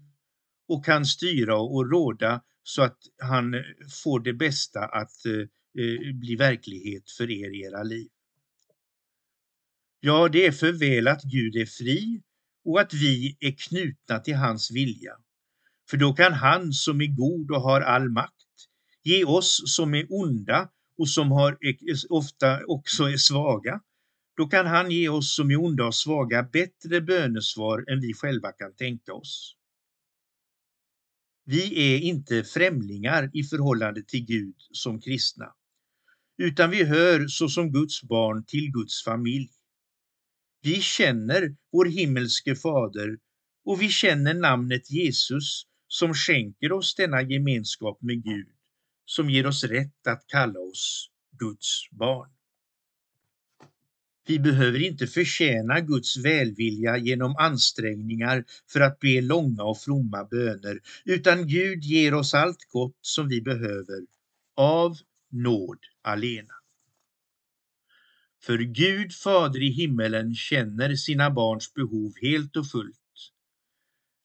och 0.68 0.86
kan 0.86 1.06
styra 1.06 1.60
och 1.60 1.92
råda 1.92 2.42
så 2.64 2.82
att 2.82 2.98
han 3.22 3.56
får 4.04 4.20
det 4.20 4.34
bästa 4.34 4.86
att 4.86 5.26
eh, 5.26 5.40
eh 5.84 6.14
bli 6.14 6.36
verklighet 6.36 7.12
för 7.18 7.32
er 7.32 7.56
i 7.56 7.62
era 7.62 7.84
liv. 7.84 8.10
Ja, 10.00 10.30
det 10.30 10.46
är 10.46 10.52
för 10.52 10.72
väl 10.72 11.08
att 11.08 11.24
Gud 11.24 11.56
är 11.56 11.66
fri 11.66 12.22
och 12.66 12.82
att 12.82 12.94
vi 12.94 13.38
är 13.40 13.52
knutna 13.52 14.20
till 14.20 14.36
hans 14.36 14.72
vilja. 14.72 15.12
För 15.90 15.98
då 15.98 16.14
kan 16.14 16.34
han 16.34 16.74
som 16.74 17.02
är 17.02 17.16
god 17.16 17.52
och 17.52 17.62
har 17.62 17.82
all 17.82 18.10
makt 18.10 18.34
ge 19.04 19.26
oss 19.26 19.62
som 19.66 19.94
är 19.94 20.06
onda 20.10 20.70
och 20.98 21.10
som 21.10 21.32
har, 21.32 21.58
ofta 22.10 22.66
också 22.66 23.04
är 23.04 23.18
svaga, 23.18 23.82
då 24.38 24.48
kan 24.48 24.66
han 24.66 24.92
ge 24.92 25.10
oss 25.10 25.36
som 25.36 25.52
är 25.52 25.56
onda 25.64 25.86
och 25.86 25.96
svaga 25.96 26.44
bättre 26.44 27.02
bönesvar 27.02 27.86
än 27.92 28.02
vi 28.02 28.14
själva 28.14 28.52
kan 28.52 28.76
tänka 28.76 29.14
oss. 29.14 29.56
Vi 31.46 31.94
är 31.94 32.00
inte 32.00 32.44
främlingar 32.44 33.32
i 33.34 33.44
förhållande 33.44 34.04
till 34.04 34.26
Gud 34.26 34.56
som 34.72 35.02
kristna, 35.02 35.54
utan 36.38 36.70
vi 36.70 36.84
hör 36.84 37.28
såsom 37.28 37.72
Guds 37.72 38.04
barn 38.04 38.46
till 38.46 38.72
Guds 38.72 39.04
familj. 39.04 39.50
Vi 40.62 40.82
känner 40.82 41.56
vår 41.72 41.86
himmelske 41.86 42.56
fader 42.56 43.18
och 43.66 43.82
vi 43.82 43.90
känner 43.90 44.34
namnet 44.34 44.92
Jesus 44.92 45.64
som 45.88 46.14
skänker 46.14 46.72
oss 46.72 46.96
denna 46.96 47.22
gemenskap 47.22 48.02
med 48.02 48.24
Gud, 48.24 48.48
som 49.06 49.30
ger 49.30 49.48
oss 49.48 49.64
rätt 49.64 50.08
att 50.08 50.28
kalla 50.28 50.60
oss 50.60 51.10
Guds 51.40 51.90
barn. 51.92 52.30
Vi 54.28 54.40
behöver 54.40 54.82
inte 54.82 55.08
förtjäna 55.08 55.80
Guds 55.80 56.18
välvilja 56.18 56.98
genom 56.98 57.36
ansträngningar 57.36 58.44
för 58.72 58.80
att 58.80 59.00
be 59.00 59.22
långa 59.22 59.64
och 59.64 59.78
fromma 59.78 60.26
böner, 60.26 60.80
utan 61.06 61.48
Gud 61.48 61.84
ger 61.84 62.14
oss 62.14 62.34
allt 62.34 62.70
gott 62.72 62.98
som 63.02 63.28
vi 63.28 63.42
behöver 63.42 64.06
av 64.56 64.98
nåd 65.32 65.80
alena. 66.02 66.54
För 68.42 68.58
Gud 68.58 69.14
fader 69.14 69.64
i 69.64 69.70
himmelen 69.70 70.36
känner 70.36 70.96
sina 70.96 71.32
barns 71.32 71.74
behov 71.74 72.14
helt 72.22 72.58
och 72.58 72.72
fullt. 72.72 73.00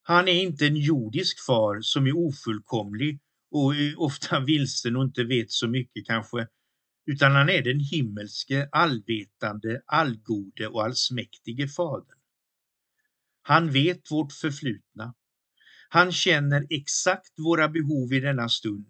Han 0.03 0.29
är 0.29 0.43
inte 0.43 0.67
en 0.67 0.77
jordisk 0.77 1.47
far 1.47 1.81
som 1.81 2.07
är 2.07 2.17
ofullkomlig 2.17 3.21
och 3.51 3.73
ofta 3.97 4.41
vilsen 4.47 4.97
och 4.97 5.05
inte 5.05 5.25
vet 5.25 5.51
så 5.51 5.69
mycket 5.69 6.07
kanske, 6.07 6.47
utan 7.07 7.33
han 7.33 7.49
är 7.49 7.63
den 7.63 7.81
himmelske, 7.81 8.69
allvetande, 8.73 9.83
allgode 9.87 10.67
och 10.67 10.85
allsmäktige 10.85 11.69
Fadern. 11.69 12.19
Han 13.43 13.71
vet 13.71 14.11
vårt 14.11 14.33
förflutna. 14.33 15.15
Han 15.89 16.13
känner 16.13 16.67
exakt 16.71 17.39
våra 17.39 17.69
behov 17.69 18.13
i 18.13 18.21
denna 18.21 18.49
stund 18.49 18.87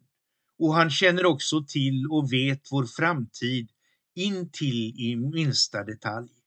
och 0.59 0.75
han 0.75 0.90
känner 0.90 1.27
också 1.27 1.64
till 1.64 2.07
och 2.11 2.33
vet 2.33 2.61
vår 2.70 2.87
framtid 2.87 3.70
in 4.14 4.51
till 4.53 5.01
i 5.01 5.16
minsta 5.16 5.85
detalj. 5.85 6.41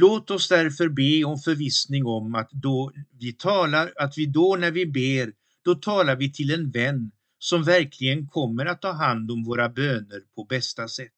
Låt 0.00 0.30
oss 0.30 0.48
därför 0.48 0.88
be 0.88 1.24
om 1.24 1.38
förvissning 1.38 2.06
om 2.06 2.34
att 2.34 2.50
då 2.50 2.92
vi 3.20 3.32
talar, 3.32 3.92
att 3.96 4.18
vi 4.18 4.26
då 4.26 4.56
när 4.56 4.70
vi 4.70 4.86
ber, 4.86 5.32
då 5.64 5.74
talar 5.74 6.16
vi 6.16 6.32
till 6.32 6.50
en 6.54 6.70
vän 6.70 7.10
som 7.38 7.62
verkligen 7.62 8.26
kommer 8.28 8.66
att 8.66 8.82
ta 8.82 8.92
hand 8.92 9.30
om 9.30 9.44
våra 9.44 9.68
böner 9.68 10.22
på 10.34 10.44
bästa 10.44 10.88
sätt. 10.88 11.12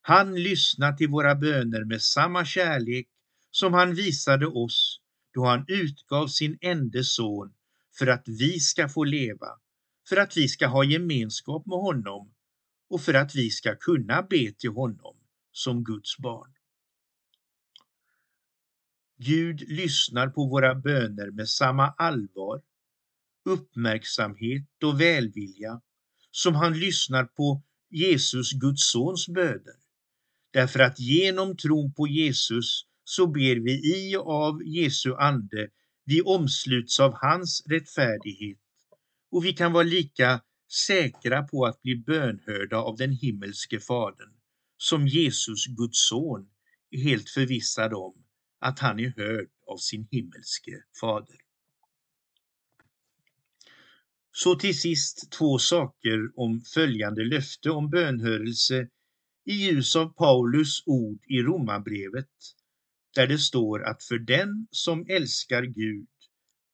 Han 0.00 0.34
lyssnar 0.42 0.92
till 0.92 1.08
våra 1.08 1.34
böner 1.34 1.84
med 1.84 2.02
samma 2.02 2.44
kärlek 2.44 3.06
som 3.50 3.74
han 3.74 3.94
visade 3.94 4.46
oss 4.46 5.00
då 5.34 5.44
han 5.44 5.64
utgav 5.68 6.26
sin 6.26 6.58
enda 6.60 7.02
son 7.02 7.52
för 7.98 8.06
att 8.06 8.24
vi 8.26 8.60
ska 8.60 8.88
få 8.88 9.04
leva, 9.04 9.48
för 10.08 10.16
att 10.16 10.36
vi 10.36 10.48
ska 10.48 10.66
ha 10.66 10.84
gemenskap 10.84 11.66
med 11.66 11.78
honom 11.78 12.30
och 12.90 13.00
för 13.00 13.14
att 13.14 13.34
vi 13.34 13.50
ska 13.50 13.76
kunna 13.76 14.22
be 14.22 14.52
till 14.52 14.70
honom 14.70 15.16
som 15.52 15.84
Guds 15.84 16.18
barn. 16.18 16.55
Gud 19.18 19.60
lyssnar 19.68 20.28
på 20.28 20.46
våra 20.46 20.74
böner 20.74 21.30
med 21.30 21.48
samma 21.48 21.86
allvar 21.86 22.62
uppmärksamhet 23.44 24.82
och 24.84 25.00
välvilja 25.00 25.80
som 26.30 26.54
han 26.54 26.78
lyssnar 26.78 27.24
på 27.24 27.62
Jesus, 27.90 28.52
Guds 28.52 28.90
sons 28.90 29.28
böner. 29.28 29.76
Därför 30.52 30.80
att 30.80 31.00
genom 31.00 31.56
tron 31.56 31.92
på 31.92 32.08
Jesus 32.08 32.86
så 33.04 33.26
ber 33.26 33.56
vi 33.56 33.72
i 33.72 34.16
och 34.16 34.28
av 34.28 34.62
Jesu 34.64 35.14
ande, 35.14 35.68
vi 36.04 36.22
omsluts 36.22 37.00
av 37.00 37.12
hans 37.14 37.62
rättfärdighet 37.66 38.58
och 39.30 39.44
vi 39.44 39.52
kan 39.52 39.72
vara 39.72 39.84
lika 39.84 40.40
säkra 40.86 41.42
på 41.42 41.66
att 41.66 41.82
bli 41.82 41.96
bönhörda 41.96 42.76
av 42.76 42.96
den 42.96 43.12
himmelske 43.12 43.80
Fadern 43.80 44.32
som 44.76 45.08
Jesus, 45.08 45.66
Guds 45.66 46.08
son, 46.08 46.48
är 46.90 47.00
helt 47.00 47.30
förvissad 47.30 47.94
om 47.94 48.25
att 48.58 48.78
han 48.78 49.00
är 49.00 49.12
hörd 49.16 49.48
av 49.66 49.76
sin 49.76 50.08
himmelske 50.10 50.82
Fader. 51.00 51.36
Så 54.32 54.54
till 54.54 54.80
sist 54.80 55.30
två 55.32 55.58
saker 55.58 56.18
om 56.36 56.60
följande 56.74 57.24
löfte 57.24 57.70
om 57.70 57.90
bönhörelse 57.90 58.88
i 59.44 59.52
ljus 59.52 59.96
av 59.96 60.08
Paulus 60.08 60.82
ord 60.86 61.18
i 61.28 61.42
Romarbrevet 61.42 62.30
där 63.14 63.26
det 63.26 63.38
står 63.38 63.84
att 63.84 64.04
för 64.04 64.18
den 64.18 64.68
som 64.70 65.06
älskar 65.08 65.62
Gud 65.62 66.08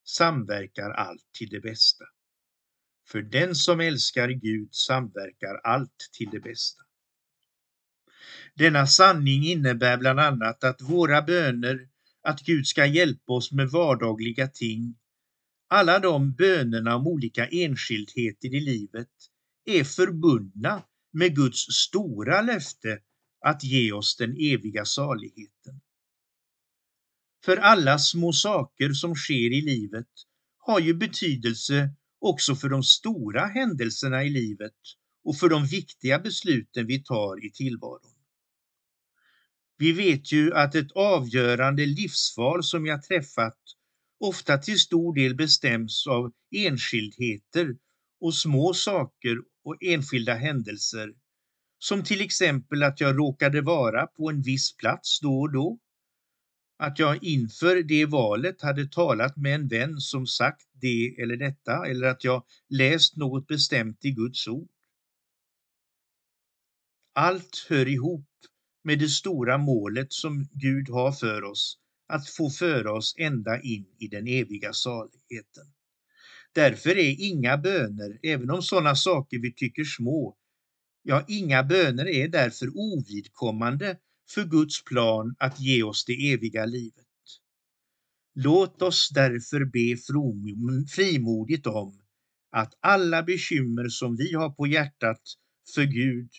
samverkar 0.03 0.89
allt 0.91 1.25
till 1.37 1.49
det 1.49 1.59
bästa. 1.59 2.05
För 3.07 3.21
den 3.21 3.55
som 3.55 3.79
älskar 3.79 4.29
Gud 4.29 4.73
samverkar 4.75 5.55
allt 5.63 6.09
till 6.17 6.29
det 6.31 6.39
bästa. 6.39 6.82
Denna 8.55 8.87
sanning 8.87 9.45
innebär 9.45 9.97
bland 9.97 10.19
annat 10.19 10.63
att 10.63 10.81
våra 10.81 11.21
böner, 11.21 11.87
att 12.23 12.41
Gud 12.41 12.67
ska 12.67 12.85
hjälpa 12.85 13.33
oss 13.33 13.51
med 13.51 13.69
vardagliga 13.69 14.47
ting, 14.47 14.95
alla 15.67 15.99
de 15.99 16.33
bönerna 16.33 16.95
om 16.95 17.07
olika 17.07 17.47
enskildheter 17.47 18.55
i 18.55 18.59
livet 18.59 19.09
är 19.65 19.83
förbundna 19.83 20.83
med 21.13 21.35
Guds 21.35 21.59
stora 21.59 22.41
löfte 22.41 22.99
att 23.45 23.63
ge 23.63 23.91
oss 23.91 24.17
den 24.17 24.37
eviga 24.39 24.85
saligheten. 24.85 25.81
För 27.45 27.57
alla 27.57 27.99
små 27.99 28.33
saker 28.33 28.93
som 28.93 29.15
sker 29.15 29.53
i 29.53 29.61
livet 29.61 30.07
har 30.57 30.79
ju 30.79 30.93
betydelse 30.93 31.89
också 32.19 32.55
för 32.55 32.69
de 32.69 32.83
stora 32.83 33.45
händelserna 33.45 34.23
i 34.23 34.29
livet 34.29 34.77
och 35.23 35.37
för 35.37 35.49
de 35.49 35.65
viktiga 35.65 36.19
besluten 36.19 36.87
vi 36.87 37.03
tar 37.03 37.45
i 37.45 37.51
tillvaron. 37.51 38.12
Vi 39.77 39.91
vet 39.91 40.31
ju 40.31 40.53
att 40.53 40.75
ett 40.75 40.91
avgörande 40.91 41.85
livsval 41.85 42.63
som 42.63 42.85
jag 42.85 43.03
träffat 43.03 43.57
ofta 44.19 44.57
till 44.57 44.79
stor 44.79 45.15
del 45.15 45.35
bestäms 45.35 46.07
av 46.07 46.31
enskildheter 46.55 47.75
och 48.19 48.33
små 48.33 48.73
saker 48.73 49.37
och 49.63 49.77
enskilda 49.83 50.33
händelser. 50.33 51.13
Som 51.79 52.03
till 52.03 52.21
exempel 52.21 52.83
att 52.83 53.01
jag 53.01 53.17
råkade 53.17 53.61
vara 53.61 54.07
på 54.07 54.29
en 54.29 54.41
viss 54.41 54.77
plats 54.77 55.19
då 55.19 55.39
och 55.39 55.51
då. 55.53 55.79
Att 56.77 56.99
jag 56.99 57.23
inför 57.23 57.83
det 57.83 58.05
valet 58.05 58.61
hade 58.61 58.87
talat 58.87 59.37
med 59.37 59.55
en 59.55 59.67
vän 59.67 59.97
som 59.97 60.27
sagt 60.27 60.67
det 60.81 61.15
eller 61.21 61.37
detta 61.37 61.85
eller 61.87 62.07
att 62.07 62.23
jag 62.23 62.43
läst 62.69 63.17
något 63.17 63.47
bestämt 63.47 64.05
i 64.05 64.11
Guds 64.11 64.47
ord. 64.47 64.69
Allt 67.13 67.65
hör 67.69 67.87
ihop 67.87 68.29
med 68.83 68.99
det 68.99 69.09
stora 69.09 69.57
målet 69.57 70.13
som 70.13 70.49
Gud 70.53 70.89
har 70.89 71.11
för 71.11 71.43
oss, 71.43 71.77
att 72.07 72.29
få 72.29 72.49
föra 72.49 72.93
oss 72.93 73.15
ända 73.17 73.61
in 73.61 73.85
i 73.99 74.07
den 74.07 74.27
eviga 74.27 74.73
saligheten. 74.73 75.67
Därför 76.53 76.97
är 76.97 77.15
inga 77.19 77.57
böner, 77.57 78.19
även 78.23 78.49
om 78.49 78.61
sådana 78.61 78.95
saker 78.95 79.39
vi 79.39 79.53
tycker 79.53 79.83
små, 79.83 80.37
ja, 81.03 81.25
inga 81.27 81.63
böner 81.63 82.07
är 82.07 82.27
därför 82.27 82.69
ovidkommande 82.75 83.97
för 84.29 84.43
Guds 84.45 84.83
plan 84.83 85.35
att 85.39 85.59
ge 85.59 85.83
oss 85.83 86.05
det 86.05 86.33
eviga 86.33 86.65
livet. 86.65 87.05
Låt 88.35 88.81
oss 88.81 89.09
därför 89.13 89.65
be 89.65 89.97
frimodigt 90.95 91.67
om 91.67 92.01
att 92.51 92.73
alla 92.79 93.23
bekymmer 93.23 93.89
som 93.89 94.15
vi 94.15 94.33
har 94.33 94.49
på 94.49 94.67
hjärtat 94.67 95.21
för 95.75 95.83
Gud 95.83 96.29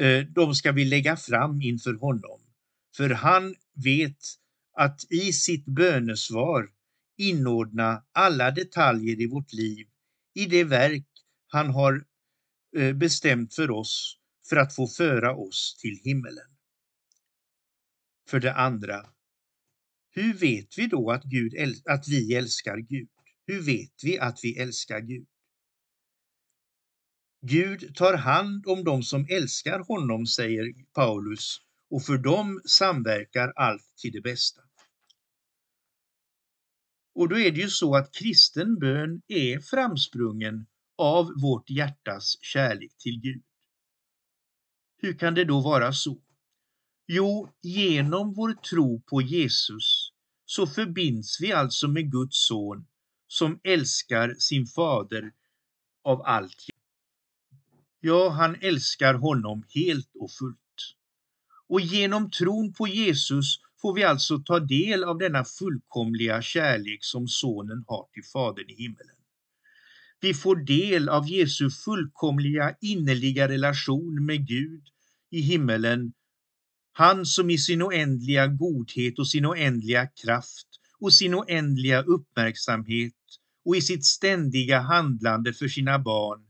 Eh, 0.00 0.26
de 0.26 0.54
ska 0.54 0.72
vi 0.72 0.84
lägga 0.84 1.16
fram 1.16 1.62
inför 1.62 1.94
honom. 1.94 2.40
För 2.96 3.10
han 3.10 3.54
vet 3.84 4.18
att 4.72 5.12
i 5.12 5.32
sitt 5.32 5.64
bönesvar 5.64 6.70
inordna 7.16 8.04
alla 8.12 8.50
detaljer 8.50 9.20
i 9.20 9.26
vårt 9.26 9.52
liv 9.52 9.86
i 10.34 10.46
det 10.46 10.64
verk 10.64 11.06
han 11.46 11.70
har 11.70 12.04
eh, 12.76 12.92
bestämt 12.92 13.54
för 13.54 13.70
oss 13.70 14.18
för 14.48 14.56
att 14.56 14.74
få 14.74 14.86
föra 14.86 15.36
oss 15.36 15.76
till 15.80 15.98
himmelen. 16.04 16.50
För 18.28 18.40
det 18.40 18.54
andra, 18.54 19.06
hur 20.10 20.34
vet 20.34 20.78
vi 20.78 20.86
då 20.86 21.10
att, 21.10 21.24
Gud, 21.24 21.54
att 21.84 22.08
vi 22.08 22.34
älskar 22.34 22.76
Gud? 22.76 23.08
Hur 23.46 23.62
vet 23.62 24.04
vi 24.04 24.18
att 24.18 24.38
vi 24.42 24.58
älskar 24.58 25.00
Gud? 25.00 25.26
Gud 27.46 27.94
tar 27.94 28.16
hand 28.16 28.66
om 28.66 28.84
dem 28.84 29.02
som 29.02 29.26
älskar 29.28 29.78
honom, 29.78 30.26
säger 30.26 30.72
Paulus, 30.94 31.56
och 31.90 32.02
för 32.02 32.18
dem 32.18 32.60
samverkar 32.64 33.52
allt 33.56 33.96
till 33.96 34.12
det 34.12 34.20
bästa. 34.20 34.60
Och 37.14 37.28
då 37.28 37.38
är 37.38 37.50
det 37.50 37.60
ju 37.60 37.68
så 37.68 37.96
att 37.96 38.14
kristen 38.14 38.78
bön 38.78 39.22
är 39.28 39.60
framsprungen 39.60 40.66
av 40.98 41.26
vårt 41.42 41.70
hjärtas 41.70 42.36
kärlek 42.40 42.98
till 42.98 43.20
Gud. 43.20 43.42
Hur 45.02 45.18
kan 45.18 45.34
det 45.34 45.44
då 45.44 45.60
vara 45.60 45.92
så? 45.92 46.22
Jo, 47.06 47.48
genom 47.62 48.34
vår 48.34 48.52
tro 48.52 49.00
på 49.00 49.22
Jesus 49.22 50.10
så 50.44 50.66
förbinds 50.66 51.40
vi 51.40 51.52
alltså 51.52 51.88
med 51.88 52.12
Guds 52.12 52.46
son 52.46 52.86
som 53.28 53.60
älskar 53.64 54.34
sin 54.38 54.66
fader 54.66 55.32
av 56.04 56.22
allt 56.22 56.73
Ja, 58.06 58.28
han 58.28 58.56
älskar 58.60 59.14
honom 59.14 59.64
helt 59.74 60.10
och 60.14 60.30
fullt. 60.30 60.94
Och 61.68 61.80
genom 61.80 62.30
tron 62.30 62.72
på 62.72 62.88
Jesus 62.88 63.58
får 63.82 63.94
vi 63.94 64.04
alltså 64.04 64.38
ta 64.38 64.60
del 64.60 65.04
av 65.04 65.18
denna 65.18 65.44
fullkomliga 65.44 66.42
kärlek 66.42 66.98
som 67.04 67.28
sonen 67.28 67.84
har 67.86 68.06
till 68.12 68.22
Fadern 68.32 68.70
i 68.70 68.74
himmelen. 68.74 69.16
Vi 70.20 70.34
får 70.34 70.56
del 70.56 71.08
av 71.08 71.28
Jesu 71.28 71.70
fullkomliga 71.70 72.74
innerliga 72.80 73.48
relation 73.48 74.26
med 74.26 74.46
Gud 74.46 74.82
i 75.30 75.40
himmelen. 75.40 76.12
Han 76.92 77.26
som 77.26 77.50
i 77.50 77.58
sin 77.58 77.82
oändliga 77.82 78.46
godhet 78.46 79.18
och 79.18 79.28
sin 79.28 79.46
oändliga 79.46 80.06
kraft 80.06 80.68
och 81.00 81.12
sin 81.12 81.34
oändliga 81.34 82.02
uppmärksamhet 82.02 83.14
och 83.64 83.76
i 83.76 83.80
sitt 83.80 84.04
ständiga 84.04 84.80
handlande 84.80 85.52
för 85.52 85.68
sina 85.68 85.98
barn 85.98 86.46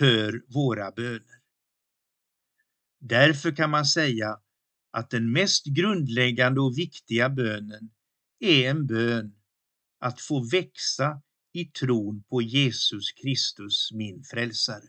hör 0.00 0.42
våra 0.48 0.90
böner. 0.90 1.40
Därför 3.00 3.56
kan 3.56 3.70
man 3.70 3.84
säga 3.84 4.40
att 4.90 5.10
den 5.10 5.32
mest 5.32 5.66
grundläggande 5.66 6.60
och 6.60 6.78
viktiga 6.78 7.28
bönen 7.28 7.90
är 8.38 8.70
en 8.70 8.86
bön 8.86 9.34
att 9.98 10.20
få 10.20 10.48
växa 10.52 11.22
i 11.52 11.64
tron 11.64 12.22
på 12.22 12.42
Jesus 12.42 13.12
Kristus, 13.12 13.92
min 13.92 14.24
frälsare. 14.24 14.88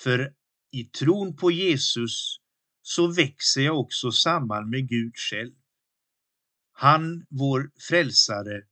För 0.00 0.34
i 0.70 0.84
tron 0.84 1.36
på 1.36 1.50
Jesus 1.50 2.38
så 2.82 3.12
växer 3.12 3.60
jag 3.60 3.80
också 3.80 4.12
samman 4.12 4.70
med 4.70 4.88
Gud 4.88 5.12
själv. 5.16 5.54
Han, 6.72 7.26
vår 7.30 7.72
frälsare, 7.88 8.62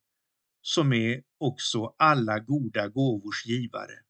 som 0.63 0.93
är 0.93 1.23
också 1.39 1.95
alla 1.99 2.39
goda 2.39 2.89
gåvors 2.89 3.47
givare 3.47 4.10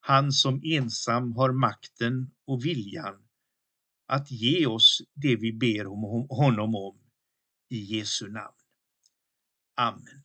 han 0.00 0.32
som 0.32 0.60
ensam 0.64 1.32
har 1.32 1.52
makten 1.52 2.30
och 2.46 2.64
viljan 2.64 3.14
att 4.06 4.30
ge 4.30 4.66
oss 4.66 5.02
det 5.14 5.36
vi 5.36 5.52
ber 5.52 5.86
om 5.86 6.26
honom 6.30 6.74
om 6.74 6.98
i 7.68 7.78
Jesu 7.78 8.28
namn. 8.28 8.56
Amen. 9.76 10.22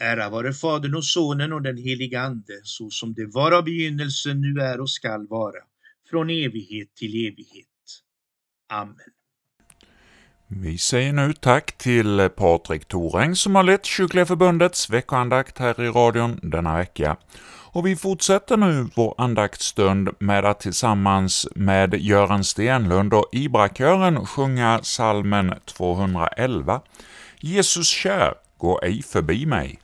Ära 0.00 0.30
vare 0.30 0.52
Fadern 0.52 0.94
och 0.94 1.04
Sonen 1.04 1.52
och 1.52 1.62
den 1.62 1.76
helige 1.76 2.20
Ande, 2.20 2.60
så 2.62 2.90
som 2.90 3.14
det 3.14 3.26
var 3.26 3.52
av 3.52 3.64
begynnelsen, 3.64 4.40
nu 4.40 4.60
är 4.60 4.80
och 4.80 4.90
skall 4.90 5.26
vara, 5.26 5.62
från 6.10 6.30
evighet 6.30 6.94
till 6.94 7.26
evighet. 7.26 7.66
Amen. 8.68 8.96
Vi 10.56 10.78
säger 10.78 11.12
nu 11.12 11.32
tack 11.32 11.78
till 11.78 12.28
Patrik 12.36 12.84
Thoräng 12.84 13.36
som 13.36 13.54
har 13.54 13.62
lett 13.62 13.84
Kyrkliga 13.84 14.26
Förbundets 14.26 14.90
veckoandakt 14.90 15.58
här 15.58 15.82
i 15.82 15.88
radion 15.88 16.40
denna 16.42 16.76
vecka. 16.76 17.16
Och 17.72 17.86
vi 17.86 17.96
fortsätter 17.96 18.56
nu 18.56 18.88
vår 18.94 19.14
andaktsstund 19.18 20.08
med 20.18 20.44
att 20.44 20.60
tillsammans 20.60 21.48
med 21.54 21.94
Göran 21.94 22.44
Stenlund 22.44 23.14
och 23.14 23.28
Ibrakören 23.32 24.26
sjunga 24.26 24.80
salmen 24.82 25.54
211. 25.64 26.80
Jesus 27.40 27.88
kär, 27.88 28.34
gå 28.56 28.80
ej 28.82 29.02
förbi 29.02 29.46
mig. 29.46 29.78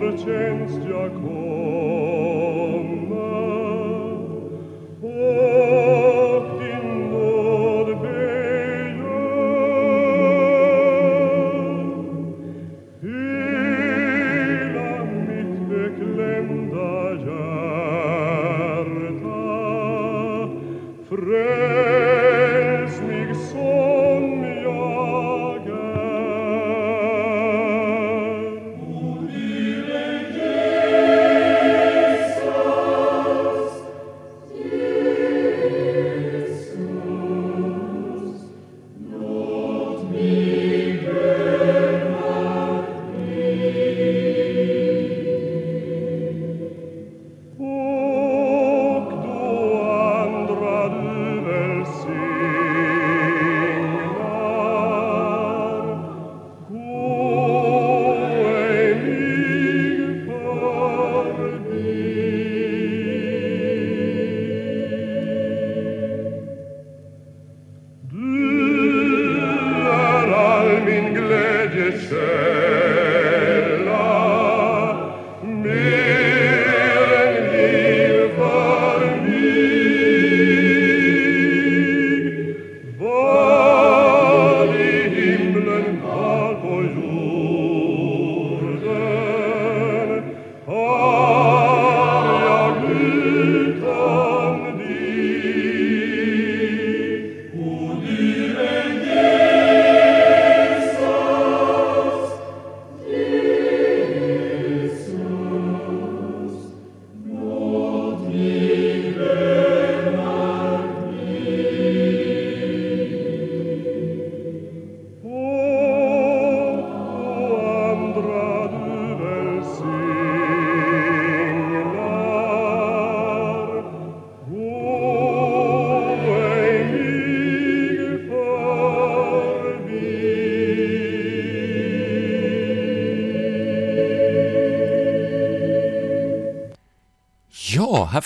Tjänst 0.00 0.80
jag 0.88 1.12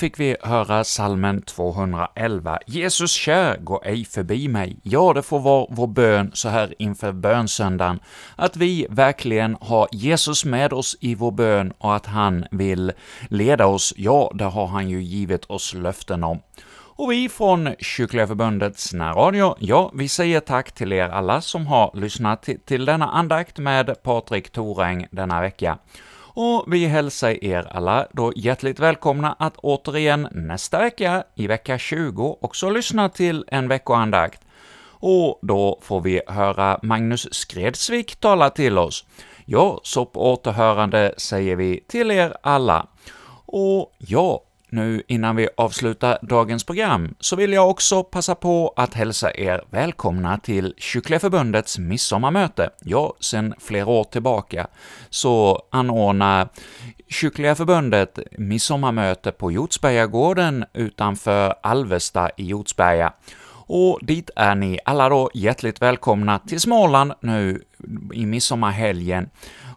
fick 0.01 0.21
vi 0.21 0.37
höra 0.43 0.85
salmen 0.85 1.43
211. 1.43 2.59
Jesus 2.67 3.13
kär, 3.13 3.57
gå 3.57 3.83
ej 3.85 4.05
förbi 4.05 4.49
mig. 4.49 4.77
Ja, 4.83 5.13
det 5.13 5.23
får 5.23 5.41
vara 5.41 5.67
vår 5.71 5.87
bön 5.87 6.31
så 6.35 6.49
här 6.49 6.75
inför 6.79 7.13
bönsöndagen, 7.13 8.01
att 8.37 8.57
vi 8.57 8.87
verkligen 8.91 9.57
har 9.61 9.89
Jesus 9.93 10.45
med 10.45 10.73
oss 10.73 10.97
i 11.01 11.15
vår 11.15 11.31
bön 11.31 11.73
och 11.79 11.97
att 11.97 12.07
han 12.07 12.45
vill 12.51 12.93
leda 13.29 13.67
oss. 13.67 13.95
Ja, 13.97 14.33
det 14.35 14.45
har 14.45 14.67
han 14.67 14.91
ju 14.91 15.03
givit 15.03 15.45
oss 15.45 15.75
löften 15.75 16.25
om. 16.25 16.41
Och 17.01 17.13
vi 17.13 17.29
från 17.29 17.75
Kyrkliga 17.79 18.27
Förbundets 18.27 18.93
närradio, 18.93 19.57
ja, 19.59 19.91
vi 19.95 20.09
säger 20.09 20.41
tack 20.41 20.73
till 20.73 20.93
er 20.93 21.09
alla 21.09 21.41
som 21.41 21.67
har 21.67 21.91
lyssnat 21.95 22.49
till, 22.67 22.85
denna 22.85 23.07
andakt 23.07 23.59
med 23.59 24.03
Patrik 24.03 24.51
Thoräng 24.51 25.07
denna 25.11 25.41
vecka. 25.41 25.79
Och 26.35 26.65
vi 26.67 26.87
hälsar 26.87 27.45
er 27.45 27.69
alla 27.71 28.07
då 28.13 28.33
hjärtligt 28.37 28.81
välkomna 28.81 29.37
att 29.39 29.57
återigen 29.57 30.29
nästa 30.33 30.79
vecka, 30.79 31.25
i 31.35 31.47
vecka 31.47 31.79
20, 31.79 32.39
också 32.41 32.71
lyssna 32.71 33.09
till 33.09 33.45
en 33.49 33.69
veckoandakt. 33.69 34.41
Och 34.89 35.39
då 35.43 35.79
får 35.83 36.01
vi 36.01 36.21
höra 36.27 36.79
Magnus 36.83 37.35
Skredsvik 37.35 38.17
tala 38.17 38.51
till 38.51 38.79
oss. 38.79 39.05
Ja, 39.45 39.81
så 39.83 40.07
på 40.07 40.33
återhörande 40.33 41.15
säger 41.17 41.57
vi 41.57 41.85
till 41.89 42.11
er 42.11 42.37
alla. 42.43 42.87
Och 43.47 43.93
ja, 43.99 44.43
nu 44.73 45.03
innan 45.09 45.37
vi 45.37 45.49
avslutar 45.57 46.19
dagens 46.23 46.65
program 46.65 47.15
så 47.21 47.37
vill 47.37 47.53
jag 47.53 47.71
också 47.71 48.03
passa 48.03 48.35
på 48.35 48.73
att 48.77 48.95
hälsa 48.95 49.31
er 49.35 49.65
välkomna 49.71 50.39
till 50.39 50.75
Kyrkliga 50.79 51.21
Förbundets 51.21 51.79
midsommarmöte. 51.79 52.71
Ja, 52.81 53.15
sedan 53.21 53.55
flera 53.59 53.87
år 53.87 54.05
tillbaka 54.05 54.67
så 55.11 55.63
anordnar 55.71 56.49
Kyrkliga 57.09 57.55
Förbundet 57.55 58.19
midsommarmöte 58.33 59.33
på 59.33 59.53
Hjortsbergagården 59.53 60.65
utanför 60.73 61.55
Alvesta 61.63 62.31
i 62.37 62.45
Hjortsberga. 62.45 63.13
Och 63.73 63.99
dit 64.03 64.31
är 64.37 64.55
ni 64.55 64.79
alla 64.85 65.09
då 65.09 65.31
hjärtligt 65.35 65.83
välkomna 65.83 66.39
till 66.39 66.61
Småland 66.61 67.13
nu 67.21 67.63
i 68.15 68.27
midsommarhelgen 68.27 69.31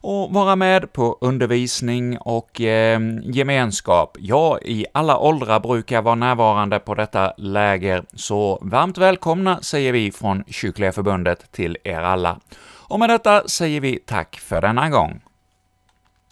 och 0.04 0.34
vara 0.34 0.56
med 0.56 0.94
på 0.94 1.18
undervisning 1.22 2.18
och 2.18 2.62
eh, 2.62 3.00
gemenskap. 3.24 4.18
Jag 4.20 4.64
i 4.64 4.86
alla 4.94 5.18
åldrar 5.18 5.60
brukar 5.60 6.02
vara 6.02 6.16
närvarande 6.16 6.80
på 6.80 6.96
detta 6.96 7.34
läger, 7.38 8.04
så 8.14 8.60
varmt 8.62 8.98
välkomna 8.98 9.62
säger 9.62 9.94
vi 9.94 10.12
från 10.12 10.44
Kyrkliga 10.48 10.92
Förbundet 10.92 11.52
till 11.52 11.78
er 11.84 12.02
alla. 12.02 12.40
Och 12.88 13.00
med 13.00 13.10
detta 13.10 13.48
säger 13.48 13.82
vi 13.82 14.00
tack 14.06 14.36
för 14.36 14.62
denna 14.62 14.90
gång. 14.90 15.22